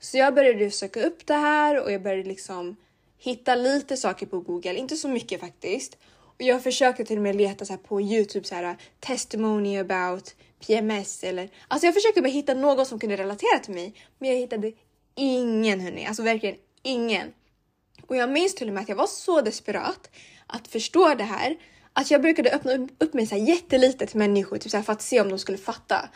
[0.00, 2.76] Så jag började söka upp det här och jag började liksom
[3.18, 5.96] hitta lite saker på Google, inte så mycket faktiskt.
[6.38, 10.34] Och jag försökte till och med leta så på Youtube så här uh, testimony about
[10.66, 14.36] PMS eller alltså jag försökte bara hitta någon som kunde relatera till mig, men jag
[14.36, 14.72] hittade
[15.14, 17.32] ingen hörni, alltså verkligen ingen.
[18.06, 20.10] Och jag minns till och med att jag var så desperat
[20.46, 21.56] att förstå det här
[21.92, 24.92] att jag brukade öppna upp mig så här jättelite till människor typ så här, för
[24.92, 26.08] att se om de skulle fatta.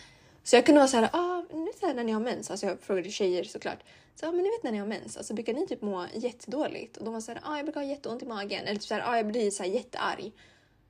[0.48, 2.66] Så jag kunde vara såhär, ah, nu så här, ah, när ni har mens, alltså
[2.66, 3.78] jag frågade tjejer såklart.
[4.14, 6.06] Så ja, ah, men ni vet när ni har mens, alltså brukar ni typ må
[6.14, 6.96] jättedåligt?
[6.96, 8.64] Och de var såhär, ah, jag brukar ha jätteont i magen.
[8.64, 10.32] Eller typ såhär, ah, jag blir så här jättearg.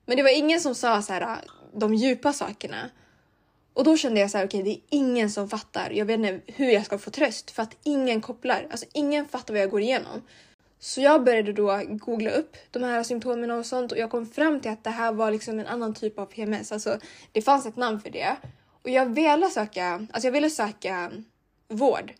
[0.05, 1.37] Men det var ingen som sa så här, ah,
[1.73, 2.89] de djupa sakerna.
[3.73, 5.91] Och då kände jag så här, okej, okay, det är ingen som fattar.
[5.91, 8.67] Jag vet inte hur jag ska få tröst för att ingen kopplar.
[8.71, 10.21] Alltså ingen fattar vad jag går igenom.
[10.79, 14.59] Så jag började då googla upp de här symptomen och sånt och jag kom fram
[14.59, 16.71] till att det här var liksom en annan typ av PMS.
[16.71, 16.99] Alltså,
[17.31, 18.37] det fanns ett namn för det
[18.83, 21.11] och jag ville söka, alltså jag ville söka
[21.67, 22.13] vård.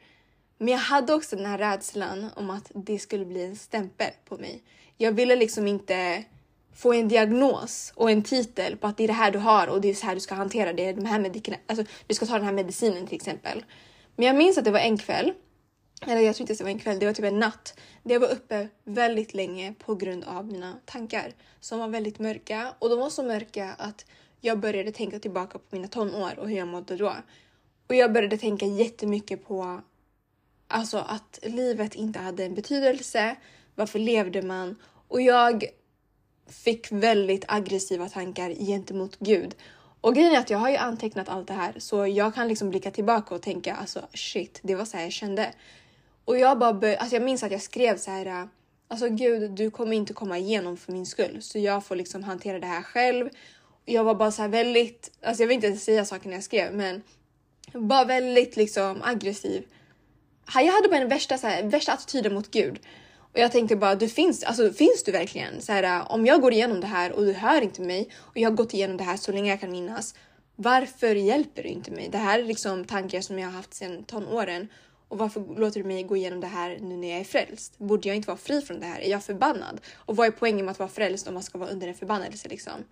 [0.57, 4.37] Men jag hade också den här rädslan om att det skulle bli en stämpel på
[4.37, 4.63] mig.
[4.97, 6.23] Jag ville liksom inte
[6.75, 9.81] få en diagnos och en titel på att det är det här du har och
[9.81, 10.93] det är så här du ska hantera det.
[10.93, 13.65] De här medicina, alltså, du ska ta den här medicinen till exempel.
[14.15, 15.33] Men jag minns att det var en kväll,
[16.07, 17.79] eller jag tror inte det var en kväll, det var typ en natt.
[18.03, 22.73] Där jag var uppe väldigt länge på grund av mina tankar som var väldigt mörka
[22.79, 24.05] och de var så mörka att
[24.41, 27.15] jag började tänka tillbaka på mina tonår och hur jag mådde då.
[27.87, 29.81] Och jag började tänka jättemycket på
[30.67, 33.35] alltså att livet inte hade en betydelse.
[33.75, 34.75] Varför levde man?
[35.07, 35.63] Och jag
[36.47, 39.55] fick väldigt aggressiva tankar gentemot Gud.
[40.01, 42.69] Och grejen är att jag har ju antecknat allt det här så jag kan liksom
[42.69, 45.53] blicka tillbaka och tänka alltså shit, det var så här jag kände.
[46.25, 48.47] Och jag bara bör, alltså jag minns att jag skrev så här
[48.87, 52.59] alltså Gud, du kommer inte komma igenom för min skull så jag får liksom hantera
[52.59, 53.29] det här själv.
[53.89, 56.43] Jag var bara så här väldigt, alltså jag vill inte ens säga saker när jag
[56.43, 57.01] skrev, men
[57.73, 59.63] bara väldigt liksom aggressiv.
[60.53, 62.79] Jag hade bara den värsta, så här, värsta attityden mot Gud.
[63.33, 65.61] Och jag tänkte bara, du finns, alltså, finns du verkligen?
[65.61, 68.49] Så här, om jag går igenom det här och du hör inte mig och jag
[68.49, 70.15] har gått igenom det här så länge jag kan minnas.
[70.55, 72.09] Varför hjälper du inte mig?
[72.11, 74.67] Det här är liksom tankar som jag har haft sedan tonåren.
[75.07, 77.77] Och varför låter du mig gå igenom det här nu när jag är frälst?
[77.77, 78.99] Borde jag inte vara fri från det här?
[79.01, 79.81] Är jag förbannad?
[79.95, 82.49] Och vad är poängen med att vara frälst om man ska vara under en förbannelse
[82.49, 82.83] liksom?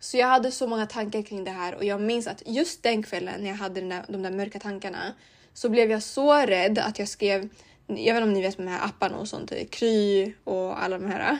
[0.00, 3.02] Så jag hade så många tankar kring det här och jag minns att just den
[3.02, 5.14] kvällen när jag hade där, de där mörka tankarna
[5.54, 7.48] så blev jag så rädd att jag skrev
[7.86, 10.98] jag vet inte om ni vet med de här apparna och sånt, Kry och alla
[10.98, 11.38] de här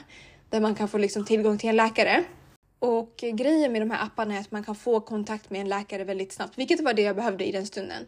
[0.51, 2.25] där man kan få liksom tillgång till en läkare.
[2.79, 6.05] Och grejen med de här apparna är att man kan få kontakt med en läkare
[6.05, 8.07] väldigt snabbt, vilket var det jag behövde i den stunden.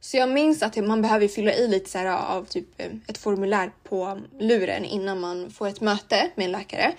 [0.00, 3.18] Så jag minns att man behöver fylla i lite så här av typ eh, ett
[3.18, 6.92] formulär på luren innan man får ett möte med en läkare.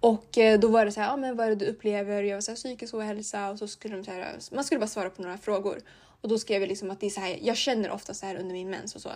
[0.00, 2.22] Och eh, då var det så här, ja men vad är det du upplever?
[2.22, 4.86] Jag var så här, psykisk ohälsa och så skulle de så här, man skulle bara
[4.86, 5.80] svara på några frågor.
[6.20, 8.36] Och då skrev jag liksom att det är så här, jag känner ofta så här
[8.36, 9.10] under min mens och så.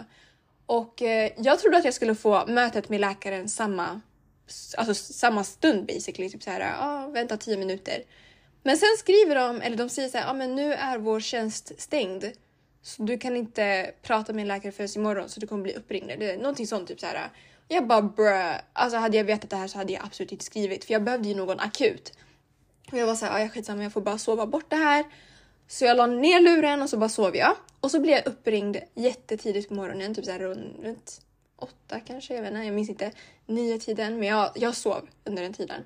[0.66, 4.01] Och eh, jag trodde att jag skulle få mötet med läkaren samma,
[4.77, 6.31] alltså samma stund basically.
[6.31, 8.03] Typ så här, ah, vänta 10 minuter.
[8.62, 11.73] Men sen skriver de, eller de säger så här, ah, men nu är vår tjänst
[11.79, 12.25] stängd.
[12.85, 16.11] Så du kan inte prata med en läkare förrän imorgon så du kommer bli uppringd.
[16.11, 17.31] Eller någonting sånt typ så här.
[17.68, 18.55] Jag bara brö.
[18.73, 21.29] Alltså hade jag vetat det här så hade jag absolut inte skrivit för jag behövde
[21.29, 22.12] ju någon akut.
[22.92, 25.05] Och jag var såhär, ja skitsamma jag får bara sova bort det här.
[25.68, 27.57] Så jag la ner luren och så bara sov jag.
[27.81, 31.20] Och så blev jag uppringd jättetidigt på morgonen, typ såhär runt
[31.57, 33.12] åtta kanske, jag vet inte, jag minns inte
[33.47, 35.83] nio tiden, men jag, jag sov under den tiden.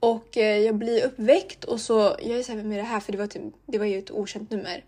[0.00, 3.00] Och eh, jag blir uppväckt och så, jag är såhär, vem är det här?
[3.00, 4.84] För det var, typ, det var ju ett okänt nummer.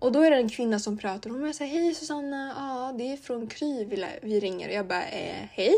[0.00, 3.12] Och då är det en kvinna som pratar och hon säger hej Susanna, ja det
[3.12, 3.84] är från Kry
[4.22, 4.68] vi ringer.
[4.68, 5.74] Och jag bara eh, hej.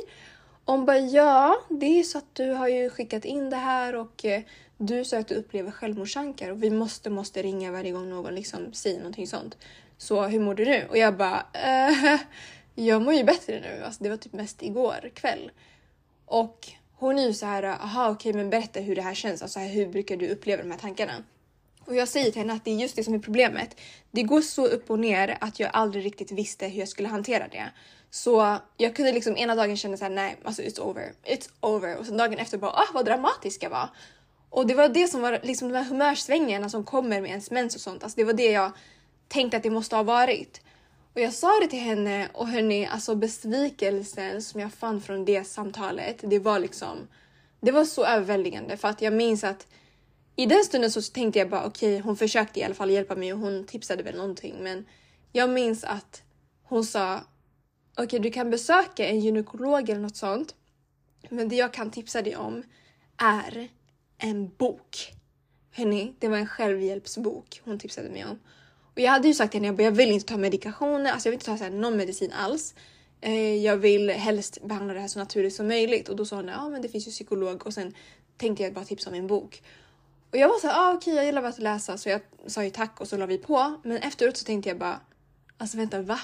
[0.65, 3.95] Och hon bara ja, det är så att du har ju skickat in det här
[3.95, 4.43] och eh,
[4.79, 9.57] du upplever självmordstankar och vi måste, måste ringa varje gång någon liksom säger någonting sånt.
[9.97, 10.87] Så hur mår du nu?
[10.91, 12.21] Och jag bara eh,
[12.75, 13.85] jag mår ju bättre nu.
[13.85, 15.51] Alltså, det var typ mest igår kväll.
[16.27, 19.43] Och hon är ju så här, aha okej okay, men berätta hur det här känns.
[19.43, 21.25] Alltså hur brukar du uppleva de här tankarna?
[21.91, 23.81] Och jag säger till henne att det är just det som är problemet.
[24.11, 27.49] Det går så upp och ner att jag aldrig riktigt visste hur jag skulle hantera
[27.49, 27.71] det.
[28.11, 31.97] Så jag kunde liksom ena dagen känna såhär, nej, alltså it's over, it's over.
[31.97, 33.89] Och sen dagen efter bara, ah vad dramatisk jag var.
[34.51, 37.75] Och det var det som var liksom de här humörsvängningarna som kommer med ens mens
[37.75, 38.03] och sånt.
[38.03, 38.73] Alltså det var det jag
[39.29, 40.61] tänkte att det måste ha varit.
[41.15, 45.45] Och jag sa det till henne och hörni, alltså besvikelsen som jag fann från det
[45.45, 47.09] samtalet, det var liksom,
[47.61, 49.67] det var så överväldigande för att jag minns att
[50.37, 53.17] i den stunden så tänkte jag bara okej, okay, hon försökte i alla fall hjälpa
[53.17, 54.87] mig och hon tipsade väl någonting, men
[55.33, 56.23] jag minns att
[56.63, 57.21] hon sa
[57.93, 60.55] okej, okay, du kan besöka en gynekolog eller något sånt,
[61.29, 62.63] men det jag kan tipsa dig om
[63.17, 63.69] är
[64.19, 65.13] en bok.
[65.73, 68.39] Hörni, det var en självhjälpsbok hon tipsade mig om.
[68.95, 71.31] Och jag hade ju sagt till henne, jag, jag vill inte ta medikationer, alltså jag
[71.31, 72.75] vill inte ta så här, någon medicin alls.
[73.21, 76.09] Eh, jag vill helst behandla det här så naturligt som möjligt.
[76.09, 77.95] Och då sa hon, ja men det finns ju psykolog och sen
[78.37, 79.63] tänkte jag bara tipsa om en bok.
[80.31, 82.21] Och jag var så här, ah, okej okay, jag gillar bara att läsa så jag
[82.47, 83.81] sa ju tack och så la vi på.
[83.85, 85.01] Men efteråt så tänkte jag bara,
[85.59, 86.21] alltså vänta va?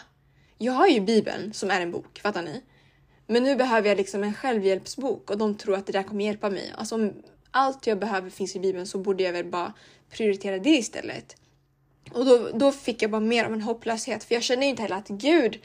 [0.59, 2.63] Jag har ju bibeln som är en bok, fattar ni?
[3.27, 6.51] Men nu behöver jag liksom en självhjälpsbok och de tror att det där kommer hjälpa
[6.51, 6.73] mig.
[6.77, 7.13] Alltså om
[7.51, 9.73] allt jag behöver finns i bibeln så borde jag väl bara
[10.11, 11.37] prioritera det istället.
[12.13, 14.97] Och då, då fick jag bara mer av en hopplöshet för jag kände inte heller
[14.97, 15.61] att Gud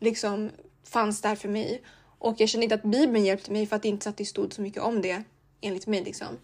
[0.00, 0.50] liksom
[0.84, 1.82] fanns där för mig.
[2.18, 4.52] Och jag kände inte att Bibeln hjälpte mig för att det inte satt i stod
[4.52, 5.22] så mycket om det
[5.60, 6.04] enligt mig.
[6.04, 6.38] Liksom.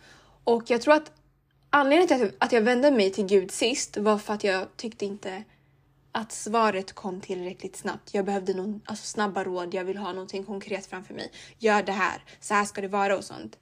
[0.44, 1.12] Och jag tror att
[1.72, 5.44] anledningen till att jag vände mig till Gud sist var för att jag tyckte inte
[6.12, 8.14] att svaret kom tillräckligt snabbt.
[8.14, 11.32] Jag behövde någon, alltså snabba råd, jag vill ha någonting konkret framför mig.
[11.58, 13.58] Gör det här, så här ska det vara och sånt.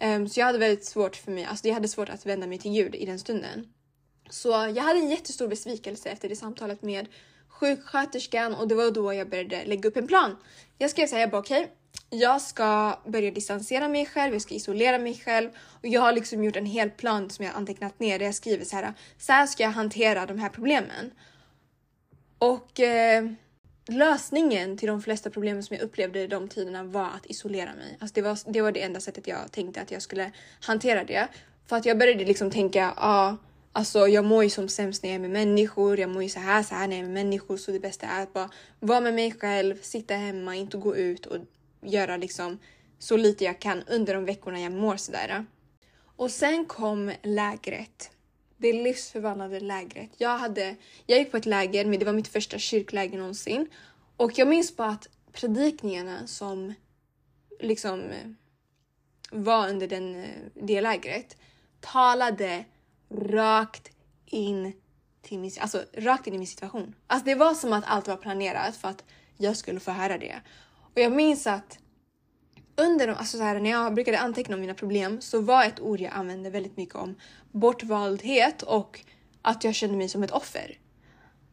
[0.00, 2.58] Um, så jag hade väldigt svårt för mig, alltså jag hade svårt att vända mig
[2.58, 3.72] till Gud i den stunden.
[4.30, 7.08] Så jag hade en jättestor besvikelse efter det samtalet med
[7.48, 10.36] sjuksköterskan och det var då jag började lägga upp en plan.
[10.78, 11.74] Jag skrev såhär, jag bara okej, okay,
[12.10, 16.44] jag ska börja distansera mig själv, jag ska isolera mig själv och jag har liksom
[16.44, 19.46] gjort en hel plan som jag antecknat ner där jag skriver så här, så här
[19.46, 21.10] ska jag hantera de här problemen.
[22.38, 23.30] Och eh,
[23.86, 27.96] lösningen till de flesta problemen som jag upplevde i de tiderna var att isolera mig.
[28.00, 31.28] Alltså det, var, det var det enda sättet jag tänkte att jag skulle hantera det.
[31.66, 33.36] För att jag började liksom tänka, ja, ah,
[33.72, 36.40] Alltså jag mår ju som sämst när jag är med människor, jag mår ju så
[36.40, 39.00] här, så här när jag är med människor så det bästa är att bara vara
[39.00, 41.36] med mig själv, sitta hemma, inte gå ut och
[41.82, 42.58] göra liksom
[42.98, 45.44] så lite jag kan under de veckorna jag mår sådär.
[46.16, 48.10] Och sen kom lägret.
[48.56, 50.10] Det livsförvandlade lägret.
[50.16, 53.68] Jag, hade, jag gick på ett läger, men det var mitt första kyrkläger någonsin.
[54.16, 56.74] Och jag minns bara att predikningarna som
[57.60, 58.30] liksom eh,
[59.30, 61.36] var under den, eh, det lägret
[61.80, 62.64] talade
[63.10, 63.90] rakt
[64.26, 64.72] in
[65.22, 66.94] till min, alltså, rakt in i min situation.
[67.06, 69.04] Alltså det var som att allt var planerat för att
[69.36, 70.40] jag skulle få höra det.
[70.94, 71.78] Och jag minns att
[72.76, 75.80] under de, alltså så här, när jag brukade anteckna om mina problem så var ett
[75.80, 77.14] ord jag använde väldigt mycket om
[77.52, 79.00] bortvaldhet och
[79.42, 80.78] att jag kände mig som ett offer.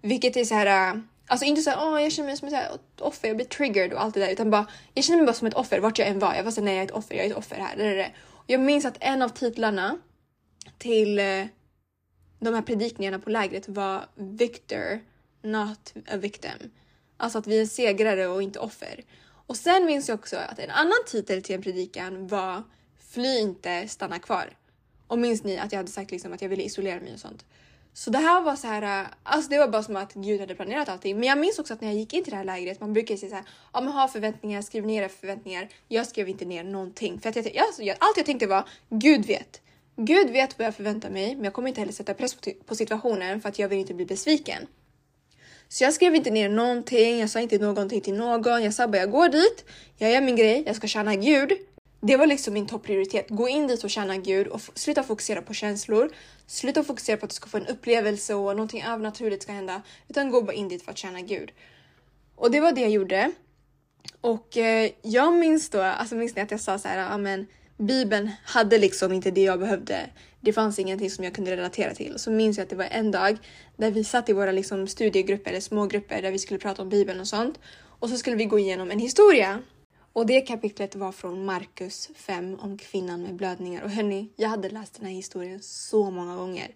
[0.02, 3.02] Vilket är så här, äh, alltså inte så här, åh jag känner mig som ett
[3.02, 5.47] offer, jag blir triggered och allt det där utan bara jag känner mig bara som
[5.47, 6.36] ett offer vart jag än var.
[6.36, 7.78] Jag var såhär, nej jag är ett offer, jag är ett offer här.
[7.78, 8.12] Det, det.
[8.47, 9.97] Jag minns att en av titlarna
[10.78, 11.45] till eh,
[12.39, 15.00] de här predikningarna på lägret var Victor,
[15.41, 16.71] not a victim.
[17.17, 19.04] Alltså att vi är segrare och inte offer.
[19.48, 22.64] Och sen minns jag också att en annan titel till en predikan var
[23.10, 24.58] Fly inte, stanna kvar.
[25.08, 27.46] Och minns ni att jag hade sagt liksom att jag ville isolera mig och sånt.
[27.94, 30.56] Så det här var så här, äh, alltså det var bara som att Gud hade
[30.56, 31.20] planerat allting.
[31.20, 33.16] Men jag minns också att när jag gick in till det här lägret, man brukar
[33.16, 35.70] säga så här, ja men ha förväntningar, skriv ner era förväntningar.
[35.88, 39.26] Jag skrev inte ner någonting för att jag, alltså, jag, allt jag tänkte var Gud
[39.26, 39.62] vet.
[39.96, 43.42] Gud vet vad jag förväntar mig, men jag kommer inte heller sätta press på, situationen
[43.42, 44.68] för att jag vill inte bli besviken.
[45.70, 48.64] Så jag skrev inte ner någonting, jag sa inte någonting till någon.
[48.64, 49.66] Jag sa bara jag går dit,
[49.98, 51.52] jag gör min grej, jag ska tjäna Gud.
[52.02, 53.30] Det var liksom min topprioritet.
[53.30, 56.10] Gå in dit och tjäna Gud och sluta fokusera på känslor.
[56.48, 59.82] Sluta fokusera på att du ska få en upplevelse och någonting övernaturligt ska hända.
[60.08, 61.52] Utan gå bara in dit för att tjäna Gud.
[62.36, 63.32] Och det var det jag gjorde.
[64.22, 67.48] Och eh, jag minns då, alltså minns ni att jag sa så här, ja men
[67.78, 70.10] Bibeln hade liksom inte det jag behövde.
[70.48, 72.20] Det fanns ingenting som jag kunde relatera till.
[72.20, 73.38] Så minns jag att det var en dag
[73.78, 77.20] där vi satt i våra liksom studiegrupper eller smågrupper där vi skulle prata om Bibeln
[77.20, 77.60] och sånt.
[78.00, 79.62] Och så skulle vi gå igenom en historia.
[80.14, 83.84] Och det kapitlet var från Markus 5 om kvinnan med blödningar.
[83.84, 86.76] Och hörni, jag hade läst den här historien så många gånger.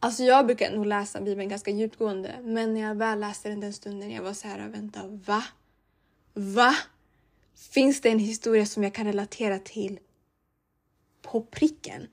[0.00, 3.72] Alltså jag brukar nog läsa Bibeln ganska djupgående, men när jag väl läste den den
[3.72, 5.44] stunden, jag var så här, vänta, va?
[6.34, 6.74] Va?
[7.70, 9.98] Finns det en historia som jag kan relatera till
[11.22, 12.08] på pricken.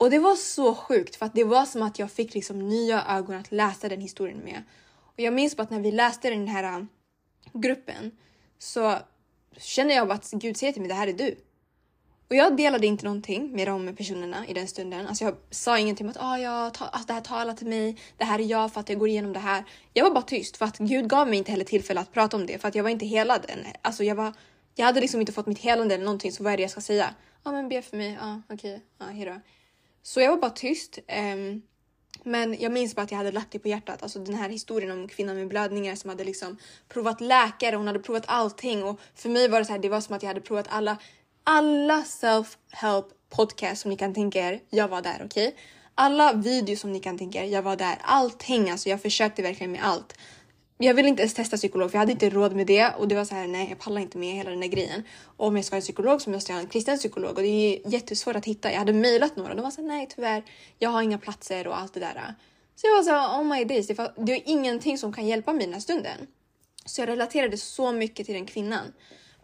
[0.00, 3.04] Och det var så sjukt för att det var som att jag fick liksom nya
[3.08, 4.62] ögon att läsa den historien med.
[4.96, 6.84] Och jag minns bara att när vi läste den här äh,
[7.52, 8.10] gruppen
[8.58, 8.98] så
[9.56, 11.36] kände jag bara att Gud säger till mig det här är du.
[12.28, 15.06] Och jag delade inte någonting med de personerna i den stunden.
[15.06, 17.96] Alltså jag sa ingenting om att ah, jag ta, alltså det här talar till mig,
[18.16, 19.64] det här är jag för att jag går igenom det här.
[19.92, 22.46] Jag var bara tyst för att Gud gav mig inte heller tillfälle att prata om
[22.46, 23.58] det för att jag var inte helad än.
[23.82, 24.32] Alltså jag, var,
[24.74, 26.80] jag hade liksom inte fått mitt helande eller någonting så vad är det jag ska
[26.80, 27.14] säga?
[27.44, 28.86] Ja ah, men be för mig, ja ah, okej, okay.
[28.98, 29.40] ja ah, hejdå.
[30.02, 30.98] Så jag var bara tyst.
[31.34, 31.62] Um,
[32.24, 34.02] men jag minns bara att jag hade lagt det på hjärtat.
[34.02, 36.56] Alltså den här historien om kvinnan med blödningar som hade liksom
[36.88, 37.76] provat läkare.
[37.76, 39.78] Hon hade provat allting och för mig var det så här.
[39.78, 40.96] Det var som att jag hade provat alla,
[41.44, 44.60] alla self-help podcast som ni kan tänka er.
[44.70, 45.48] Jag var där, okej?
[45.48, 45.60] Okay?
[45.94, 47.48] Alla videos som ni kan tänka er.
[47.48, 47.98] Jag var där.
[48.00, 50.14] Allting, alltså jag försökte verkligen med allt
[50.82, 53.14] jag ville inte ens testa psykolog för jag hade inte råd med det och det
[53.14, 53.46] var så här.
[53.46, 55.02] Nej, jag pallar inte med hela den där grejen.
[55.22, 57.42] Och om jag ska ha en psykolog så måste jag ha en kristen psykolog och
[57.42, 58.72] det är jättesvårt att hitta.
[58.72, 60.42] Jag hade mejlat några och de var så här, nej tyvärr,
[60.78, 62.34] jag har inga platser och allt det där.
[62.76, 65.26] Så jag var så här, oh my days, det, var, det är ingenting som kan
[65.26, 66.26] hjälpa mig den här stunden.
[66.84, 68.92] Så jag relaterade så mycket till den kvinnan.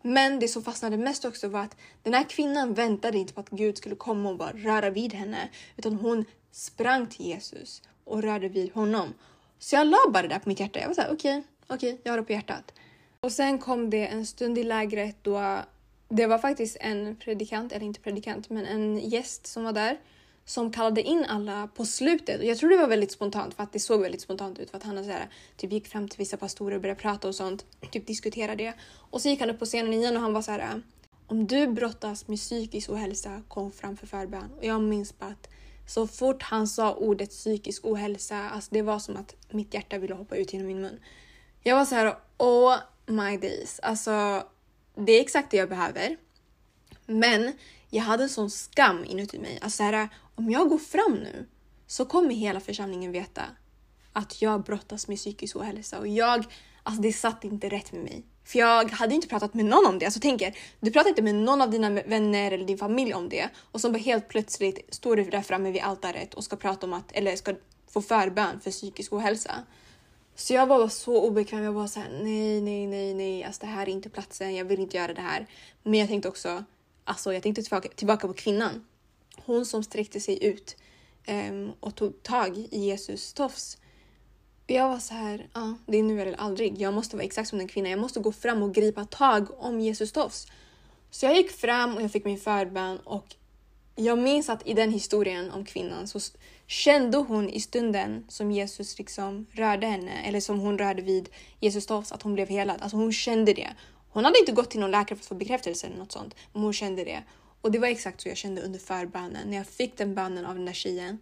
[0.03, 3.51] Men det som fastnade mest också var att den här kvinnan väntade inte på att
[3.51, 8.49] Gud skulle komma och bara röra vid henne, utan hon sprang till Jesus och rörde
[8.49, 9.15] vid honom.
[9.59, 10.81] Så jag la bara det där på mitt hjärta.
[10.81, 12.73] Jag var såhär, okej, okay, okej, okay, jag har det på hjärtat.
[13.21, 15.61] Och sen kom det en stund i lägret då
[16.09, 19.99] det var faktiskt en predikant, eller inte predikant, men en gäst som var där
[20.45, 22.39] som kallade in alla på slutet.
[22.39, 24.77] Och jag tror det var väldigt spontant för att det såg väldigt spontant ut för
[24.77, 27.65] att han så här, typ gick fram till vissa pastorer och började prata och sånt,
[27.91, 28.73] typ diskutera det.
[29.11, 30.83] Och så gick han upp på scenen igen och han var så här.
[31.27, 34.51] Om du brottas med psykisk ohälsa, kom fram för förbön.
[34.57, 35.49] Och jag minns bara att
[35.87, 40.15] så fort han sa ordet psykisk ohälsa, alltså det var som att mitt hjärta ville
[40.15, 41.01] hoppa ut genom min mun.
[41.63, 43.81] Jag var så här, oh my days.
[43.83, 44.43] Alltså,
[44.95, 46.17] det är exakt det jag behöver.
[47.07, 47.53] Men
[47.91, 49.59] jag hade en sån skam inuti mig.
[49.63, 51.47] Alltså här, om jag går fram nu
[51.87, 53.43] så kommer hela församlingen veta
[54.13, 56.45] att jag brottas med psykisk ohälsa och jag,
[56.87, 58.25] alltså det satt inte rätt med mig.
[58.45, 60.05] För jag hade inte pratat med någon om det.
[60.05, 63.29] Alltså tänk er, du pratar inte med någon av dina vänner eller din familj om
[63.29, 66.87] det och så bara helt plötsligt står du där framme vid altaret och ska prata
[66.87, 67.55] om att, eller ska
[67.91, 69.65] få förbön för psykisk ohälsa.
[70.35, 71.63] Så jag var så obekväm.
[71.63, 74.55] Jag var så här, nej, nej, nej, nej, alltså det här är inte platsen.
[74.55, 75.47] Jag vill inte göra det här.
[75.83, 76.65] Men jag tänkte också,
[77.05, 78.85] alltså jag tänkte tillbaka, tillbaka på kvinnan.
[79.45, 80.77] Hon som sträckte sig ut
[81.29, 83.79] um, och tog tag i Jesus tofs.
[84.67, 86.81] Jag var så här, ja, det är nu eller aldrig.
[86.81, 87.91] Jag måste vara exakt som den kvinnan.
[87.91, 90.47] Jag måste gå fram och gripa tag om Jesus tofs.
[91.11, 93.37] Så jag gick fram och jag fick min förbön och
[93.97, 96.21] jag minns att i den historien om kvinnan så
[96.67, 101.29] kände hon i stunden som Jesus liksom rörde henne, eller som hon rörde vid
[101.61, 102.83] Jesus tofs, att hon blev helad.
[102.83, 103.69] Alltså hon kände det.
[104.09, 106.63] Hon hade inte gått till någon läkare för att få bekräftelse eller något sånt, men
[106.63, 107.23] hon kände det.
[107.61, 109.51] Och det var exakt så jag kände under förbönen.
[109.51, 111.19] När jag fick den bönen av den där tjejen,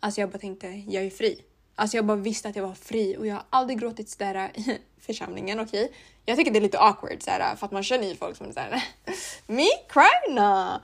[0.00, 1.42] alltså jag bara tänkte, jag är fri.
[1.74, 4.68] Alltså jag bara visste att jag var fri och jag har aldrig gråtit sådär eh,
[4.68, 5.60] i församlingen.
[5.60, 5.96] Okej, okay?
[6.24, 8.48] jag tycker det är lite awkward såhär, eh, för att man känner ju folk som
[8.48, 8.84] är såhär
[9.46, 10.34] Me cry?
[10.34, 10.80] now!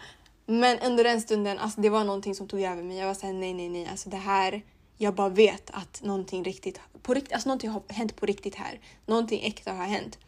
[0.46, 2.99] Men under den stunden, alltså det var någonting som tog över mig.
[2.99, 4.62] Jag var såhär nej, nej, nej, alltså det här.
[4.99, 8.81] Jag bara vet att någonting riktigt, på riktigt, alltså någonting har hänt på riktigt här.
[9.07, 10.18] Någonting äkta har hänt.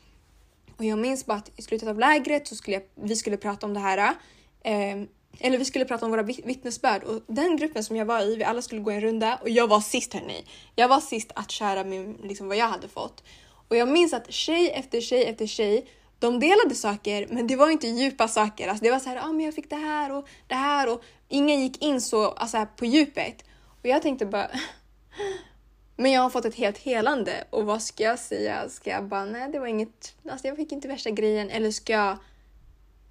[0.76, 3.66] Och jag minns bara att i slutet av lägret så skulle jag, vi skulle prata
[3.66, 4.14] om det här.
[4.62, 5.02] Eh,
[5.40, 8.44] eller vi skulle prata om våra vittnesbörd och den gruppen som jag var i, vi
[8.44, 10.44] alla skulle gå en runda och jag var sist hörni.
[10.74, 13.22] Jag var sist att köra med liksom, vad jag hade fått.
[13.68, 15.86] Och jag minns att tjej efter tjej efter tjej,
[16.18, 18.68] de delade saker men det var inte djupa saker.
[18.68, 21.02] Alltså, det var så här, ah, men jag fick det här och det här och
[21.28, 23.44] ingen gick in så alltså, på djupet.
[23.82, 24.50] Och jag tänkte bara
[25.96, 28.68] men jag har fått ett helt helande och vad ska jag säga?
[28.68, 31.92] Ska jag bara, nej det var inget, alltså jag fick inte värsta grejen eller ska
[31.92, 32.18] jag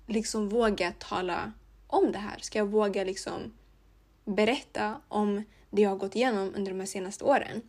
[0.07, 1.51] liksom våga tala
[1.87, 2.37] om det här?
[2.39, 3.53] Ska jag våga liksom
[4.25, 7.61] berätta om det jag har gått igenom under de här senaste åren?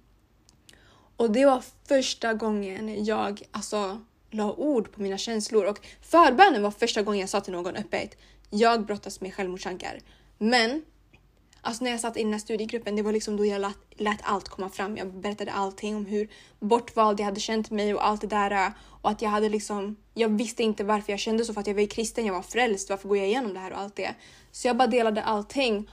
[1.17, 4.01] Och det var första gången jag alltså
[4.31, 8.17] la ord på mina känslor och förbönen var första gången jag sa till någon öppet.
[8.51, 10.01] Jag brottas med självmordstankar.
[10.39, 10.83] Men
[11.69, 14.19] Alltså när jag satt i den här studiegruppen, det var liksom då jag lät, lät,
[14.23, 14.97] allt komma fram.
[14.97, 16.29] Jag berättade allting om hur
[16.61, 18.51] bortvald jag hade känt mig och allt det där.
[18.51, 18.69] Äh,
[19.03, 21.75] och att jag hade liksom, jag visste inte varför jag kände så för att jag
[21.75, 22.91] var kristen, jag var frälst.
[22.91, 24.15] Varför går jag igenom det här och allt det?
[24.53, 25.91] Så jag bara delade allting.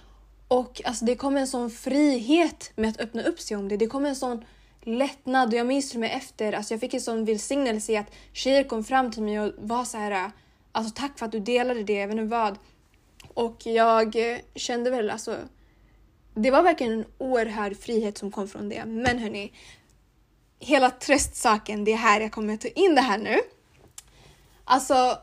[0.48, 3.78] Och alltså det kom en sån frihet med att öppna upp sig om det.
[3.78, 4.46] Det kom en sån
[4.84, 8.12] lättnad och jag minns till mig efter, alltså jag fick en sån välsignelse i att
[8.34, 10.32] tjejer kom fram till mig och var så här, äh,
[10.72, 12.58] alltså tack för att du delade det, jag vet inte vad.
[13.34, 15.38] Och jag eh, kände väl alltså
[16.36, 18.86] det var verkligen en oerhörd frihet som kom från det.
[18.86, 19.52] Men hörni,
[20.60, 23.38] hela tröstsaken, det är här jag kommer ta in det här nu.
[24.64, 25.18] Alltså,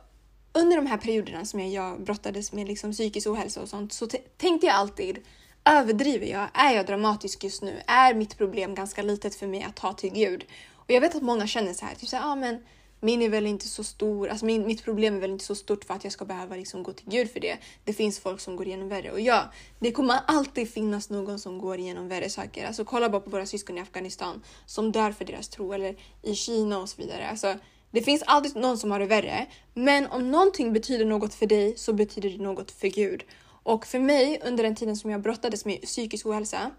[0.52, 4.66] under de här perioderna som jag brottades med liksom psykisk ohälsa och sånt så tänkte
[4.66, 5.18] jag alltid
[5.64, 6.48] Överdriver jag?
[6.54, 7.82] Är jag dramatisk just nu?
[7.86, 10.44] Är mitt problem ganska litet för mig att ta till Gud?
[10.74, 12.62] Och jag vet att många känner så här, typ så här, ah, men
[13.04, 15.84] min är väl inte så stor, alltså min, mitt problem är väl inte så stort
[15.84, 17.58] för att jag ska behöva liksom gå till Gud för det.
[17.84, 21.58] Det finns folk som går igenom värre och ja, det kommer alltid finnas någon som
[21.58, 22.66] går igenom värre saker.
[22.66, 26.34] Alltså kolla bara på våra syskon i Afghanistan som dör för deras tro eller i
[26.34, 27.28] Kina och så vidare.
[27.28, 27.54] Alltså,
[27.90, 31.76] det finns alltid någon som har det värre, men om någonting betyder något för dig
[31.76, 33.24] så betyder det något för Gud.
[33.62, 36.70] Och för mig under den tiden som jag brottades med psykisk ohälsa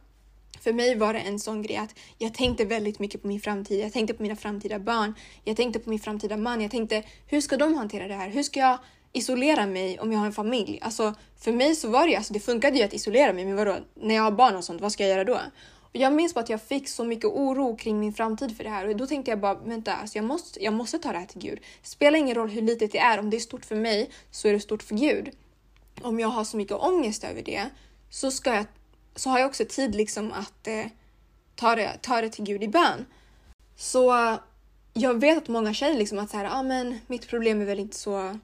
[0.63, 3.79] för mig var det en sån grej att jag tänkte väldigt mycket på min framtid.
[3.79, 5.13] Jag tänkte på mina framtida barn.
[5.43, 6.61] Jag tänkte på min framtida man.
[6.61, 8.29] Jag tänkte hur ska de hantera det här?
[8.29, 8.77] Hur ska jag
[9.13, 10.79] isolera mig om jag har en familj?
[10.81, 13.77] Alltså för mig så var det alltså det funkade ju att isolera mig, men vadå?
[13.95, 15.39] När jag har barn och sånt, vad ska jag göra då?
[15.93, 18.69] Och jag minns bara att jag fick så mycket oro kring min framtid för det
[18.69, 21.25] här och då tänkte jag bara vänta, alltså jag, måste, jag måste ta det här
[21.25, 21.59] till Gud.
[21.81, 24.53] Spelar ingen roll hur litet det är, om det är stort för mig så är
[24.53, 25.29] det stort för Gud.
[26.01, 27.69] Om jag har så mycket ångest över det
[28.09, 28.65] så ska jag
[29.15, 30.85] så har jag också tid liksom att eh,
[31.55, 33.05] ta, det, ta det till Gud i bön.
[33.75, 34.37] Så
[34.93, 37.79] jag vet att många känner liksom att så här, ah, men mitt problem är väl
[37.79, 38.39] inte så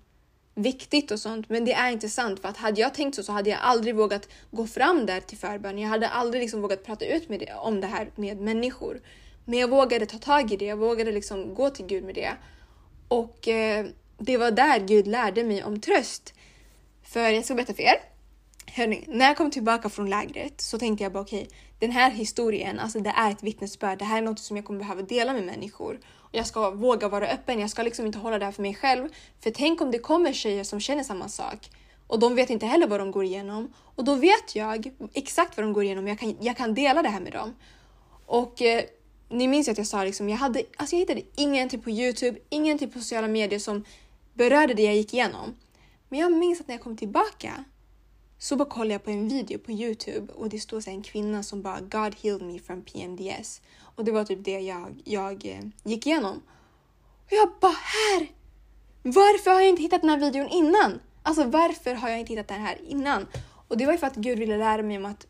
[0.55, 2.39] viktigt och sånt, men det är inte sant.
[2.39, 5.37] För att hade jag tänkt så så hade jag aldrig vågat gå fram där till
[5.37, 5.79] förbön.
[5.79, 9.01] Jag hade aldrig liksom vågat prata ut med det, om det här med människor.
[9.45, 12.31] Men jag vågade ta tag i det, jag vågade liksom gå till Gud med det.
[13.07, 13.85] Och eh,
[14.17, 16.33] det var där Gud lärde mig om tröst.
[17.03, 18.08] För jag ska berätta för er.
[18.79, 22.11] Hörni, när jag kom tillbaka från lägret så tänkte jag bara okej, okay, den här
[22.11, 23.99] historien, alltså det är ett vittnesbörd.
[23.99, 25.99] Det här är något som jag kommer behöva dela med människor.
[26.05, 27.59] Och jag ska våga vara öppen.
[27.59, 29.09] Jag ska liksom inte hålla det här för mig själv.
[29.39, 31.69] För tänk om det kommer tjejer som känner samma sak
[32.07, 35.65] och de vet inte heller vad de går igenom och då vet jag exakt vad
[35.65, 36.07] de går igenom.
[36.07, 37.55] Jag kan, jag kan dela det här med dem.
[38.25, 38.83] Och eh,
[39.29, 42.39] ni minns att jag sa liksom, jag hade, alltså jag hittade ingenting typ på Youtube,
[42.49, 43.85] ingenting typ på sociala medier som
[44.33, 45.55] berörde det jag gick igenom.
[46.09, 47.63] Men jag minns att när jag kom tillbaka
[48.39, 51.43] så bara kollar jag på en video på Youtube och det står så en kvinna
[51.43, 53.61] som bara God healed me from PMDS.
[53.95, 56.41] Och det var typ det jag, jag eh, gick igenom.
[57.25, 58.27] Och jag bara här!
[59.03, 60.99] Varför har jag inte hittat den här videon innan?
[61.23, 63.27] Alltså varför har jag inte hittat den här innan?
[63.67, 65.27] Och det var ju för att Gud ville lära mig om att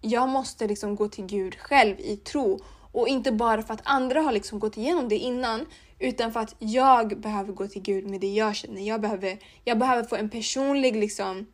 [0.00, 2.60] jag måste liksom gå till Gud själv i tro
[2.92, 5.66] och inte bara för att andra har liksom gått igenom det innan
[5.98, 8.82] utan för att jag behöver gå till Gud med det jag känner.
[8.82, 11.46] Jag behöver, jag behöver få en personlig liksom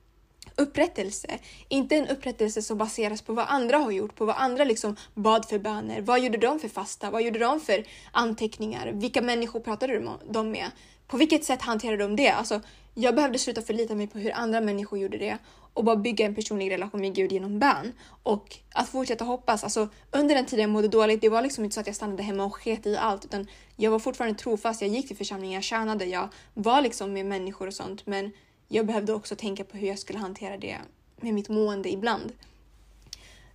[0.57, 1.39] upprättelse.
[1.69, 5.49] Inte en upprättelse som baseras på vad andra har gjort, på vad andra liksom bad
[5.49, 6.01] för böner.
[6.01, 7.11] Vad gjorde de för fasta?
[7.11, 8.93] Vad gjorde de för anteckningar?
[8.93, 10.71] Vilka människor pratade de med?
[11.07, 12.31] På vilket sätt hanterade de det?
[12.31, 12.61] Alltså,
[12.95, 15.39] jag behövde sluta förlita mig på hur andra människor gjorde det
[15.75, 17.93] och bara bygga en personlig relation med Gud genom bön.
[18.23, 19.65] Och att fortsätta hoppas.
[19.65, 22.23] Alltså, under den tiden jag mådde dåligt, det var liksom inte så att jag stannade
[22.23, 23.47] hemma och sket i allt utan
[23.77, 24.83] jag var fortfarande trofast.
[24.83, 28.33] Jag gick till församlingen, jag tjänade, jag var liksom med människor och sånt men
[28.75, 30.79] jag behövde också tänka på hur jag skulle hantera det
[31.17, 32.33] med mitt mående ibland.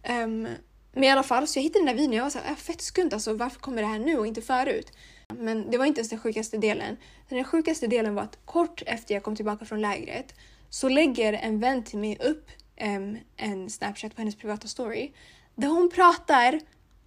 [0.10, 0.48] Um,
[0.94, 2.52] men i alla fall, så jag hittade den där videon och jag var såhär, äh,
[2.52, 4.92] ah, fett skumt alltså varför kommer det här nu och inte förut?
[5.28, 6.98] Men det var inte ens den sjukaste delen.
[7.30, 10.36] Den sjukaste delen var att kort efter jag kom tillbaka från lägret
[10.70, 12.50] så lägger en vän till mig upp
[12.82, 15.12] um, en snapchat på hennes privata story
[15.56, 16.60] där hon pratar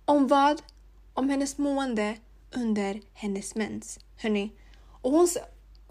[0.04, 0.62] om vad?
[1.14, 2.16] Om hennes mående
[2.54, 3.98] under hennes mens.
[4.16, 4.52] Hörni.
[5.02, 5.28] Och hon,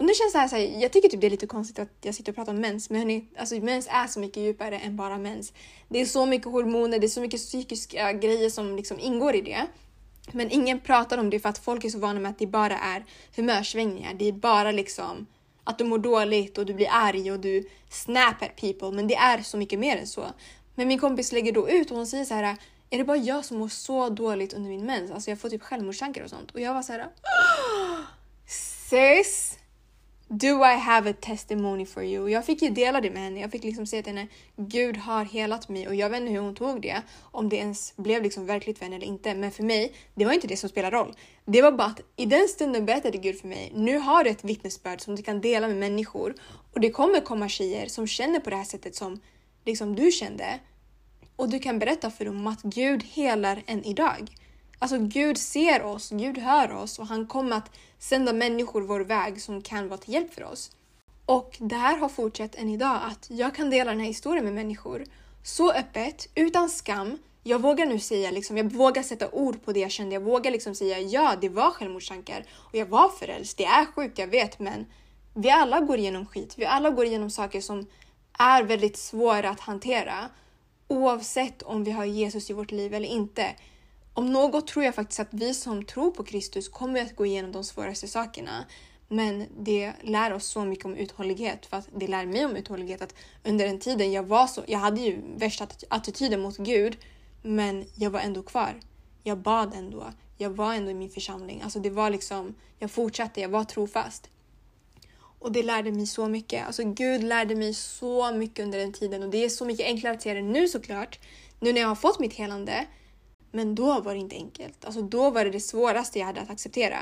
[0.01, 1.89] och nu känns det här, så här, jag tycker typ det är lite konstigt att
[2.01, 4.95] jag sitter och pratar om mens, men hörni, alltså mens är så mycket djupare än
[4.95, 5.53] bara mens.
[5.89, 9.41] Det är så mycket hormoner, det är så mycket psykiska grejer som liksom ingår i
[9.41, 9.67] det.
[10.31, 12.77] Men ingen pratar om det för att folk är så vana med att det bara
[12.77, 14.13] är humörsvängningar.
[14.13, 15.27] Det är bara liksom
[15.63, 18.91] att du mår dåligt och du blir arg och du snap at people.
[18.91, 20.25] Men det är så mycket mer än så.
[20.75, 22.57] Men min kompis lägger då ut och hon säger så här.
[22.89, 25.11] Är det bara jag som mår så dåligt under min mens?
[25.11, 26.51] Alltså jag får typ självmordstankar och sånt.
[26.51, 27.07] Och jag var så här.
[28.47, 29.60] Sis!
[30.33, 32.29] Do I have a testimony for you?
[32.29, 33.39] Jag fick ju dela det med henne.
[33.39, 36.39] Jag fick liksom säga till henne, Gud har helat mig och jag vet inte hur
[36.39, 37.01] hon tog det.
[37.21, 39.35] Om det ens blev liksom verkligt för henne eller inte.
[39.35, 41.15] Men för mig, det var inte det som spelade roll.
[41.45, 44.43] Det var bara att i den stunden berättade Gud för mig, nu har du ett
[44.43, 46.33] vittnesbörd som du kan dela med människor.
[46.73, 49.19] Och det kommer komma tjejer som känner på det här sättet som
[49.65, 50.59] liksom du kände.
[51.35, 54.31] Och du kan berätta för dem att Gud helar än idag.
[54.81, 59.41] Alltså Gud ser oss, Gud hör oss och han kommer att sända människor vår väg
[59.41, 60.71] som kan vara till hjälp för oss.
[61.25, 64.53] Och det här har fortsatt än idag, att jag kan dela den här historien med
[64.53, 65.03] människor
[65.43, 67.17] så öppet, utan skam.
[67.43, 70.15] Jag vågar nu säga, liksom, jag vågar sätta ord på det jag kände.
[70.15, 73.65] Jag vågar liksom säga ja, det var självmordstankar och jag var förälskad.
[73.65, 74.85] Det är sjukt, jag vet, men
[75.33, 76.53] vi alla går igenom skit.
[76.57, 77.85] Vi alla går igenom saker som
[78.39, 80.29] är väldigt svåra att hantera
[80.87, 83.55] oavsett om vi har Jesus i vårt liv eller inte
[84.13, 87.51] om något tror jag faktiskt att vi som tror på Kristus kommer att gå igenom
[87.51, 88.65] de svåraste sakerna.
[89.07, 93.01] Men det lär oss så mycket om uthållighet för att det lär mig om uthållighet
[93.01, 96.97] att under den tiden jag var så, jag hade ju värsta attityden mot Gud,
[97.41, 98.79] men jag var ändå kvar.
[99.23, 100.11] Jag bad ändå.
[100.37, 101.61] jag var ändå i min församling.
[101.61, 104.29] Alltså det var liksom, jag fortsatte, jag var trofast.
[105.39, 106.67] Och det lärde mig så mycket.
[106.67, 110.13] Alltså Gud lärde mig så mycket under den tiden och det är så mycket enklare
[110.13, 111.19] att se det nu såklart.
[111.59, 112.85] Nu när jag har fått mitt helande.
[113.51, 114.85] Men då var det inte enkelt.
[114.85, 116.99] Alltså då var det det svåraste jag hade att acceptera.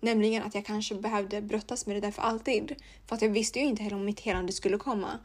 [0.00, 2.74] Nämligen att jag kanske behövde brottas med det där för alltid.
[3.06, 5.18] För att jag visste ju inte heller om mitt helande skulle komma.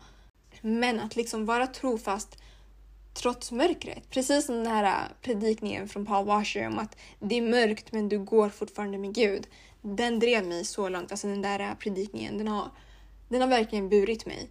[0.61, 2.38] Men att liksom vara trofast
[3.13, 4.09] trots mörkret.
[4.09, 8.19] Precis som den här predikningen från Paul Washer om att det är mörkt men du
[8.19, 9.47] går fortfarande med Gud.
[9.82, 12.38] Den drev mig så långt, alltså den där predikningen.
[12.38, 12.69] Den har,
[13.30, 14.49] den har verkligen burit mig.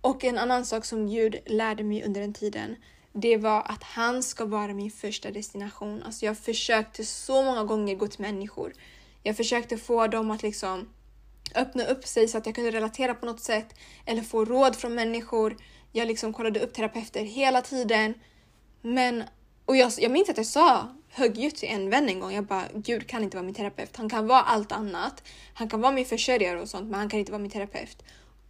[0.00, 2.76] Och en annan sak som Gud lärde mig under den tiden
[3.12, 6.02] det var att han ska vara min första destination.
[6.02, 8.72] Alltså jag försökte så många gånger gå till människor.
[9.22, 10.88] Jag försökte få dem att liksom
[11.54, 13.74] öppna upp sig så att jag kunde relatera på något sätt
[14.06, 15.56] eller få råd från människor.
[15.92, 18.14] Jag liksom kollade upp terapeuter hela tiden.
[18.82, 19.24] Men,
[19.64, 22.64] och jag, jag minns att jag sa högljutt till en vän en gång, jag bara
[22.74, 23.96] Gud kan inte vara min terapeut.
[23.96, 25.22] Han kan vara allt annat.
[25.54, 28.02] Han kan vara min försörjare och sånt men han kan inte vara min terapeut.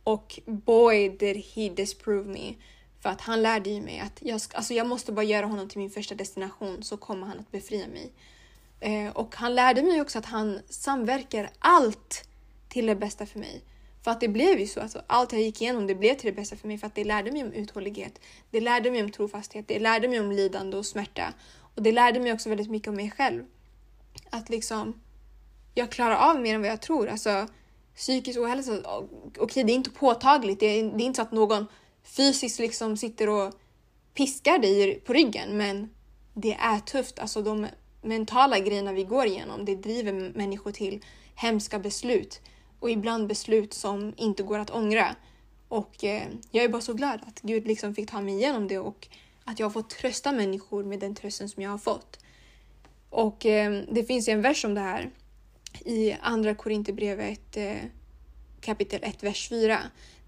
[0.04, 2.54] Och boy did he disprove me.
[3.00, 5.78] För att han lärde ju mig att jag, alltså jag måste bara göra honom till
[5.78, 8.12] min första destination så kommer han att befria mig.
[8.80, 12.28] Eh, och han lärde mig också att han samverkar allt
[12.68, 13.62] till det bästa för mig.
[14.04, 14.80] För att det blev ju så.
[14.80, 17.04] Alltså, allt jag gick igenom det blev till det bästa för mig för att det
[17.04, 18.20] lärde mig om uthållighet.
[18.50, 19.68] Det lärde mig om trofasthet.
[19.68, 21.32] Det lärde mig om lidande och smärta.
[21.74, 23.44] Och det lärde mig också väldigt mycket om mig själv.
[24.30, 25.00] Att liksom,
[25.74, 27.08] jag klarar av mer än vad jag tror.
[27.08, 27.46] Alltså,
[27.96, 30.60] psykisk ohälsa, okej okay, det är inte påtagligt.
[30.60, 31.66] Det är, det är inte så att någon
[32.16, 33.54] fysiskt liksom sitter och
[34.14, 35.90] piskar dig på ryggen men
[36.34, 37.18] det är tufft.
[37.18, 37.66] Alltså de
[38.02, 41.04] mentala grejerna vi går igenom, det driver människor till
[41.34, 42.40] hemska beslut
[42.80, 45.16] och ibland beslut som inte går att ångra.
[45.68, 48.78] Och eh, jag är bara så glad att Gud liksom fick ta mig igenom det
[48.78, 49.08] och
[49.44, 52.18] att jag har fått trösta människor med den trösten som jag har fått.
[53.10, 55.10] Och eh, det finns en vers om det här
[55.84, 57.76] i Andra Korinthierbrevet eh,
[58.60, 59.78] kapitel 1, vers 4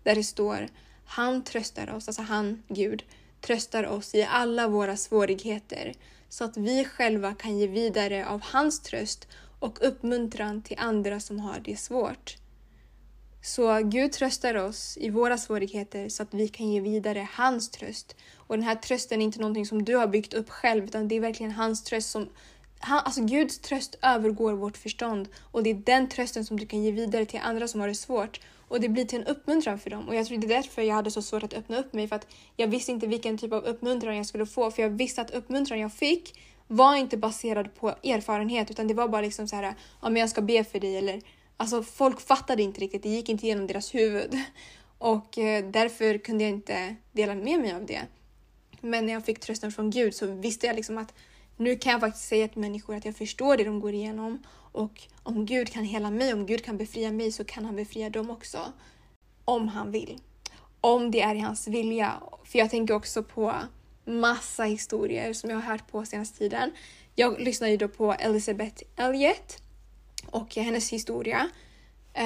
[0.02, 0.68] där det står
[1.12, 3.02] han tröstar oss, alltså han, Gud,
[3.40, 5.94] tröstar oss i alla våra svårigheter
[6.28, 11.40] så att vi själva kan ge vidare av hans tröst och uppmuntran till andra som
[11.40, 12.36] har det svårt.
[13.42, 18.16] Så Gud tröstar oss i våra svårigheter så att vi kan ge vidare hans tröst.
[18.36, 21.14] Och den här trösten är inte någonting som du har byggt upp själv utan det
[21.14, 22.28] är verkligen hans tröst som
[22.78, 26.82] han, alltså Guds tröst övergår vårt förstånd och det är den trösten som du kan
[26.82, 28.40] ge vidare till andra som har det svårt.
[28.72, 30.08] Och det blir till en uppmuntran för dem.
[30.08, 32.08] Och jag tror det är därför jag hade så svårt att öppna upp mig.
[32.08, 34.70] För att jag visste inte vilken typ av uppmuntran jag skulle få.
[34.70, 38.70] För jag visste att uppmuntran jag fick var inte baserad på erfarenhet.
[38.70, 40.96] Utan det var bara liksom så här, ja men jag ska be för dig.
[40.96, 41.22] Eller,
[41.56, 43.02] alltså folk fattade inte riktigt.
[43.02, 44.38] Det gick inte igenom deras huvud.
[44.98, 48.00] Och eh, därför kunde jag inte dela med mig av det.
[48.80, 51.14] Men när jag fick trösten från Gud så visste jag liksom att
[51.62, 54.42] nu kan jag faktiskt säga till människor att jag förstår det de går igenom
[54.72, 58.10] och om Gud kan hela mig, om Gud kan befria mig så kan han befria
[58.10, 58.58] dem också.
[59.44, 60.18] Om han vill.
[60.80, 62.12] Om det är i hans vilja.
[62.44, 63.54] För jag tänker också på
[64.04, 66.72] massa historier som jag har hört på senaste tiden.
[67.14, 69.62] Jag lyssnade ju då på Elizabeth Elliot
[70.26, 71.48] och hennes historia.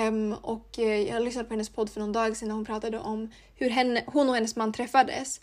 [0.09, 2.99] Um, och eh, jag lyssnade på hennes podd för någon dag sedan när hon pratade
[2.99, 5.41] om hur henne, hon och hennes man träffades.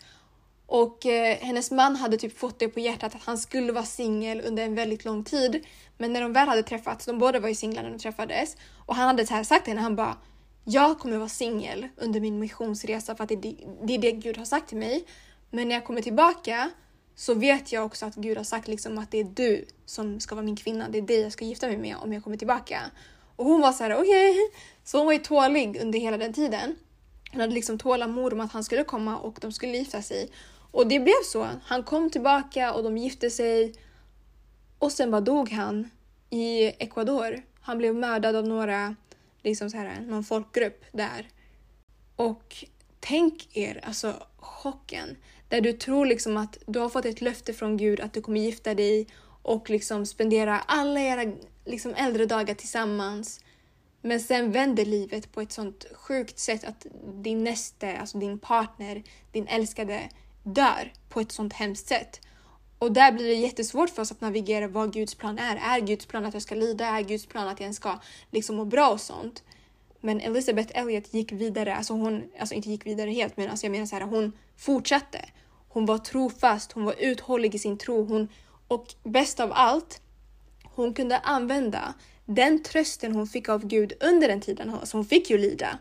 [0.66, 4.40] Och eh, hennes man hade typ fått det på hjärtat att han skulle vara singel
[4.40, 5.66] under en väldigt lång tid.
[5.98, 8.56] Men när de väl hade träffats, de båda var ju singlar när de träffades,
[8.86, 10.16] och han hade så här sagt till henne, han bara
[10.64, 13.36] jag kommer vara singel under min missionsresa för att det,
[13.82, 15.04] det är det Gud har sagt till mig.
[15.50, 16.70] Men när jag kommer tillbaka
[17.14, 20.34] så vet jag också att Gud har sagt liksom att det är du som ska
[20.34, 20.88] vara min kvinna.
[20.88, 22.80] Det är dig jag ska gifta mig med om jag kommer tillbaka.
[23.36, 24.30] Och hon var så här: okej.
[24.30, 24.42] Okay.
[24.84, 26.76] Så hon var ju tålig under hela den tiden.
[27.32, 30.30] Hon hade liksom tålamod om att han skulle komma och de skulle gifta sig.
[30.74, 31.48] Och det blev så.
[31.64, 33.74] Han kom tillbaka och de gifte sig.
[34.78, 35.90] Och sen bara dog han
[36.30, 37.42] i Ecuador.
[37.60, 38.96] Han blev mördad av några,
[39.42, 41.28] liksom så här, någon folkgrupp där.
[42.16, 42.64] Och
[43.00, 45.16] tänk er alltså chocken.
[45.48, 48.40] Där du tror liksom att du har fått ett löfte från Gud att du kommer
[48.40, 49.06] gifta dig
[49.42, 51.32] och liksom spendera alla era
[51.64, 53.40] liksom äldre dagar tillsammans.
[54.02, 59.02] Men sen vänder livet på ett sånt sjukt sätt att din näste, alltså din partner,
[59.32, 60.08] din älskade
[60.44, 62.20] dör på ett sånt hemskt sätt.
[62.78, 65.56] Och där blir det jättesvårt för oss att navigera vad Guds plan är.
[65.56, 66.86] Är Guds plan att jag ska lida?
[66.86, 67.98] Är Guds plan att jag ska
[68.30, 69.42] liksom må bra och sånt?
[70.00, 73.70] Men Elizabeth Elliot gick vidare, alltså hon, alltså inte gick vidare helt, men alltså jag
[73.70, 75.24] menar så här, hon fortsatte.
[75.68, 78.04] Hon var trofast, hon var uthållig i sin tro.
[78.04, 78.28] Hon,
[78.68, 80.00] och bäst av allt,
[80.64, 85.30] hon kunde använda den trösten hon fick av Gud under den tiden, alltså hon fick
[85.30, 85.78] ju lida.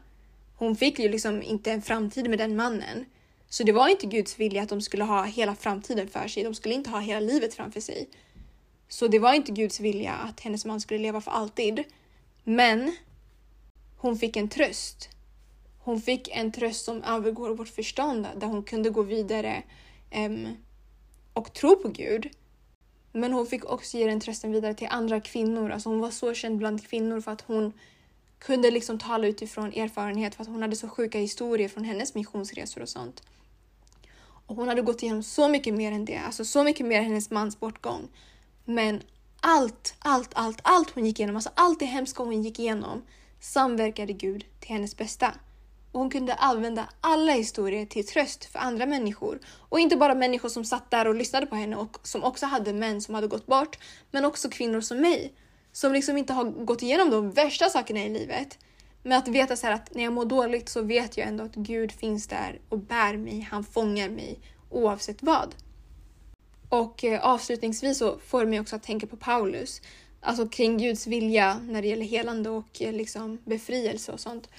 [0.55, 3.05] Hon fick ju liksom inte en framtid med den mannen.
[3.53, 6.43] Så det var inte Guds vilja att de skulle ha hela framtiden för sig.
[6.43, 8.09] De skulle inte ha hela livet framför sig.
[8.87, 11.83] Så det var inte Guds vilja att hennes man skulle leva för alltid.
[12.43, 12.95] Men
[13.97, 15.09] hon fick en tröst.
[15.79, 19.63] Hon fick en tröst som övergår vårt förstånd där hon kunde gå vidare
[20.15, 20.57] um,
[21.33, 22.29] och tro på Gud.
[23.11, 25.69] Men hon fick också ge den trösten vidare till andra kvinnor.
[25.71, 27.73] Alltså hon var så känd bland kvinnor för att hon
[28.39, 32.81] kunde liksom tala utifrån erfarenhet för att hon hade så sjuka historier från hennes missionsresor
[32.81, 33.21] och sånt.
[34.53, 37.05] Och hon hade gått igenom så mycket mer än det, alltså så mycket mer än
[37.05, 38.07] hennes mans bortgång.
[38.65, 39.01] Men
[39.41, 43.01] allt, allt, allt, allt hon gick igenom, alltså allt det hemska hon gick igenom
[43.39, 45.33] samverkade Gud till hennes bästa.
[45.91, 49.39] Och hon kunde använda alla historier till tröst för andra människor.
[49.69, 52.73] Och inte bara människor som satt där och lyssnade på henne och som också hade
[52.73, 53.77] män som hade gått bort,
[54.11, 55.33] men också kvinnor som mig.
[55.71, 58.57] Som liksom inte har gått igenom de värsta sakerna i livet.
[59.03, 61.91] Men att veta så att när jag mår dåligt så vet jag ändå att Gud
[61.91, 64.39] finns där och bär mig, han fångar mig
[64.69, 65.55] oavsett vad.
[66.69, 69.81] Och eh, avslutningsvis så får det mig också att tänka på Paulus.
[70.21, 74.49] Alltså kring Guds vilja när det gäller helande och eh, liksom befrielse och sånt.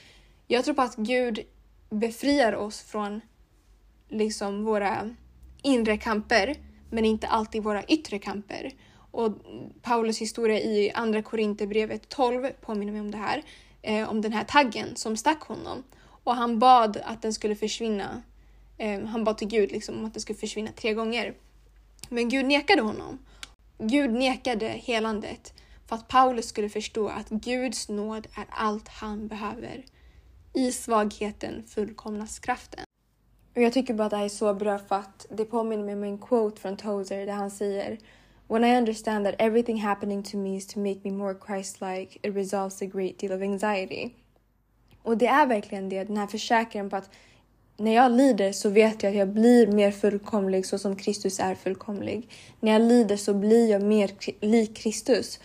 [0.46, 1.40] Jag tror på att Gud
[1.90, 3.20] befriar oss från
[4.08, 5.14] liksom våra
[5.62, 6.56] inre kamper
[6.90, 8.70] men inte alltid våra yttre kamper.
[9.10, 9.32] Och
[9.82, 13.42] Paulus historia i Andra Korinthierbrevet 12 påminner mig om det här.
[13.86, 15.82] Eh, om den här taggen som stack honom.
[16.24, 18.22] Och han bad att den skulle försvinna.
[18.78, 21.34] Eh, han bad till Gud liksom, om att den skulle försvinna tre gånger.
[22.08, 23.18] Men Gud nekade honom.
[23.78, 25.52] Gud nekade helandet
[25.86, 29.84] för att Paulus skulle förstå att Guds nåd är allt han behöver.
[30.52, 32.84] I svagheten fullkomnas kraften.
[33.56, 35.94] Och jag tycker bara att det här är så bra för att det påminner mig
[35.94, 37.98] om en quote från Tozer där han säger
[38.48, 42.34] When I understand that everything happening to me is to make me more Christ-like, it
[42.34, 44.10] resolves a great deal of anxiety.
[45.02, 47.10] Och det är verkligen det, den här försäkran på att
[47.76, 51.54] när jag lider så vet jag att jag blir mer fullkomlig så som Kristus är
[51.54, 52.28] fullkomlig.
[52.60, 55.40] När jag lider så blir jag mer lik Kristus.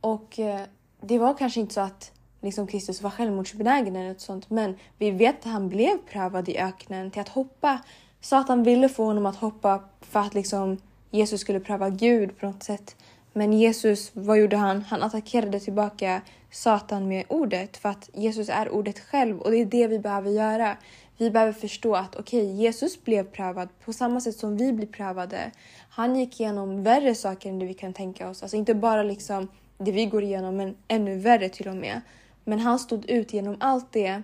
[0.00, 0.60] Och eh,
[1.00, 2.12] det var kanske inte så att
[2.42, 6.58] liksom Kristus var självmordsbenägen eller något sånt, men vi vet att han blev prövad i
[6.58, 7.78] öknen till att hoppa.
[8.20, 10.78] Satan ville få honom att hoppa för att liksom
[11.14, 12.96] Jesus skulle pröva Gud på något sätt.
[13.32, 14.82] Men Jesus, vad gjorde han?
[14.82, 19.64] Han attackerade tillbaka Satan med ordet för att Jesus är ordet själv och det är
[19.64, 20.76] det vi behöver göra.
[21.18, 24.86] Vi behöver förstå att okej, okay, Jesus blev prövad på samma sätt som vi blir
[24.86, 25.50] prövade.
[25.88, 28.42] Han gick igenom värre saker än det vi kan tänka oss.
[28.42, 29.48] Alltså inte bara liksom
[29.78, 32.00] det vi går igenom, men ännu värre till och med.
[32.44, 34.22] Men han stod ut genom allt det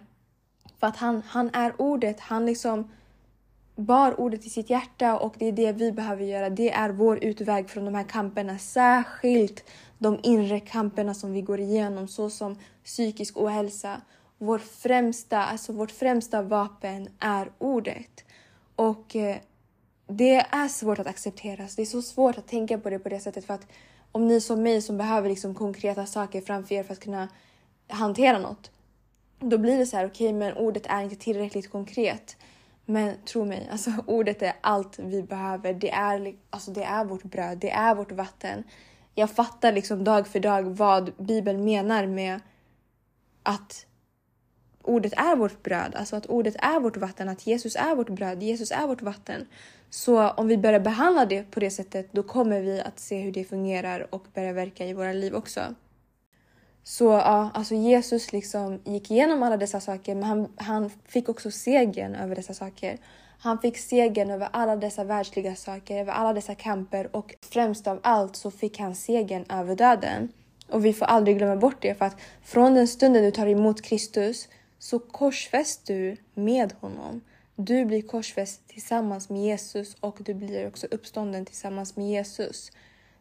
[0.81, 2.21] för att han, han är ordet.
[2.21, 2.91] Han liksom
[3.81, 6.51] bar ordet i sitt hjärta och det är det vi behöver göra.
[6.51, 9.65] Det är vår utväg från de här kamperna, särskilt
[9.99, 14.01] de inre kamperna som vi går igenom såsom psykisk ohälsa.
[14.39, 18.25] Vår främsta, alltså vårt främsta vapen är ordet.
[18.77, 19.37] Och eh,
[20.07, 21.69] det är svårt att acceptera.
[21.77, 23.67] Det är så svårt att tänka på det på det sättet för att
[24.13, 27.29] om ni som mig som behöver liksom konkreta saker framför er för att kunna
[27.89, 28.71] hantera något.
[29.39, 32.37] Då blir det så här, okej, okay, men ordet är inte tillräckligt konkret.
[32.87, 35.75] Men tro mig, alltså ordet är allt vi behöver.
[35.75, 38.65] Det är, alltså, det är vårt bröd, det är vårt vatten.
[39.15, 42.41] Jag fattar liksom dag för dag vad Bibeln menar med
[43.43, 43.87] att
[44.83, 48.43] ordet är vårt bröd, alltså att ordet är vårt vatten, att Jesus är vårt bröd,
[48.43, 49.47] Jesus är vårt vatten.
[49.91, 53.33] Så om vi börjar behandla det på det sättet, då kommer vi att se hur
[53.33, 55.61] det fungerar och börja verka i våra liv också.
[56.85, 61.51] Så ja, alltså Jesus liksom gick igenom alla dessa saker, men han, han fick också
[61.51, 62.99] segern över dessa saker.
[63.43, 68.01] Han fick segern över alla dessa världsliga saker, över alla dessa kamper och främst av
[68.03, 70.29] allt så fick han segern över döden.
[70.69, 73.83] Och vi får aldrig glömma bort det för att från den stunden du tar emot
[73.83, 77.21] Kristus så korsfäst du med honom.
[77.57, 82.73] Du blir korsfäst tillsammans med Jesus och du blir också uppstånden tillsammans med Jesus.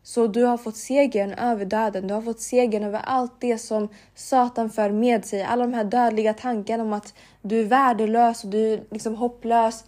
[0.10, 3.90] Så du har fått segern över döden, du har fått segern över allt det som
[4.16, 5.44] Satan för med sig.
[5.44, 9.86] Alla de här dödliga tankarna om att du är värdelös och du är liksom hopplös.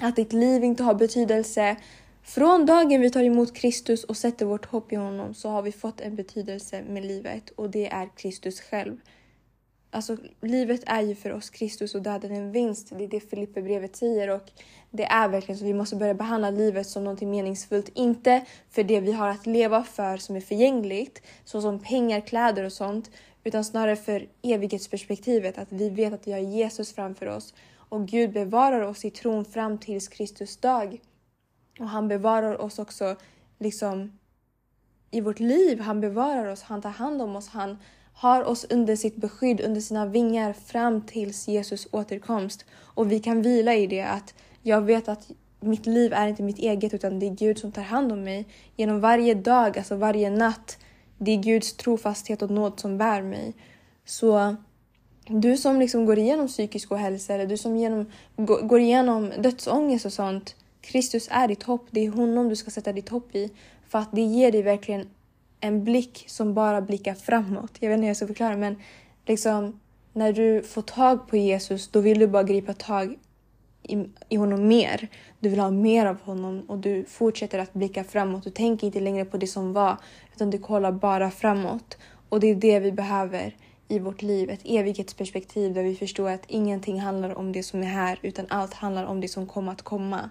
[0.00, 1.76] Att ditt liv inte har betydelse.
[2.22, 5.72] Från dagen vi tar emot Kristus och sätter vårt hopp i honom så har vi
[5.72, 8.96] fått en betydelse med livet och det är Kristus själv.
[9.90, 12.92] Alltså, livet är ju för oss Kristus och döden en vinst.
[12.98, 14.50] Det är det Filipperbrevet säger och
[14.96, 17.88] det är verkligen så vi måste börja behandla livet som något meningsfullt.
[17.94, 22.72] Inte för det vi har att leva för som är förgängligt, såsom pengar, kläder och
[22.72, 23.10] sånt,
[23.44, 28.32] utan snarare för evighetsperspektivet, att vi vet att vi har Jesus framför oss och Gud
[28.32, 31.00] bevarar oss i tron fram tills Kristus dag.
[31.78, 33.16] Och han bevarar oss också
[33.58, 34.18] liksom
[35.10, 35.80] i vårt liv.
[35.80, 37.78] Han bevarar oss, han tar hand om oss, han
[38.12, 42.64] har oss under sitt beskydd, under sina vingar fram tills Jesus återkomst.
[42.72, 44.34] Och vi kan vila i det att
[44.66, 47.82] jag vet att mitt liv är inte mitt eget utan det är Gud som tar
[47.82, 48.46] hand om mig
[48.76, 50.78] genom varje dag, alltså varje natt.
[51.18, 53.54] Det är Guds trofasthet och nåd som bär mig.
[54.04, 54.56] Så
[55.26, 58.06] du som liksom går igenom psykisk ohälsa eller du som genom,
[58.62, 60.56] går igenom dödsångest och sånt.
[60.80, 61.86] Kristus är ditt hopp.
[61.90, 63.50] Det är honom du ska sätta ditt hopp i.
[63.88, 65.08] För att det ger dig verkligen
[65.60, 67.72] en blick som bara blickar framåt.
[67.80, 68.76] Jag vet inte hur jag ska förklara men
[69.26, 69.80] liksom
[70.12, 73.18] när du får tag på Jesus då vill du bara gripa tag
[73.84, 75.08] i, i honom mer.
[75.40, 78.44] Du vill ha mer av honom och du fortsätter att blicka framåt.
[78.44, 79.96] Du tänker inte längre på det som var
[80.34, 81.98] utan du kollar bara framåt.
[82.28, 83.56] Och det är det vi behöver
[83.88, 84.50] i vårt liv.
[84.50, 88.74] Ett evighetsperspektiv där vi förstår att ingenting handlar om det som är här utan allt
[88.74, 90.30] handlar om det som kommer att komma.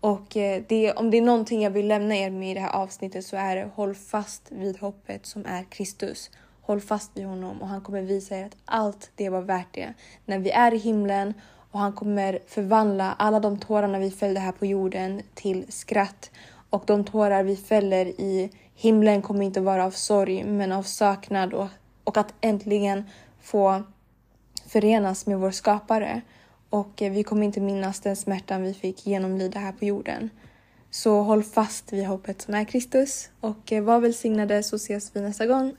[0.00, 2.74] Och eh, det, om det är någonting jag vill lämna er med i det här
[2.74, 6.30] avsnittet så är det håll fast vid hoppet som är Kristus.
[6.60, 9.94] Håll fast vid honom och han kommer visa er att allt det var värt det.
[10.26, 11.34] När vi är i himlen
[11.74, 16.30] och han kommer förvandla alla de tårarna vi fällde här på jorden till skratt.
[16.70, 21.54] Och de tårar vi fäller i himlen kommer inte vara av sorg men av saknad
[21.54, 21.66] och,
[22.04, 23.04] och att äntligen
[23.40, 23.82] få
[24.66, 26.20] förenas med vår skapare.
[26.70, 30.30] Och eh, vi kommer inte minnas den smärtan vi fick genomlida här på jorden.
[30.90, 35.20] Så håll fast vid hoppet som är Kristus och eh, var välsignade så ses vi
[35.20, 35.76] nästa gång.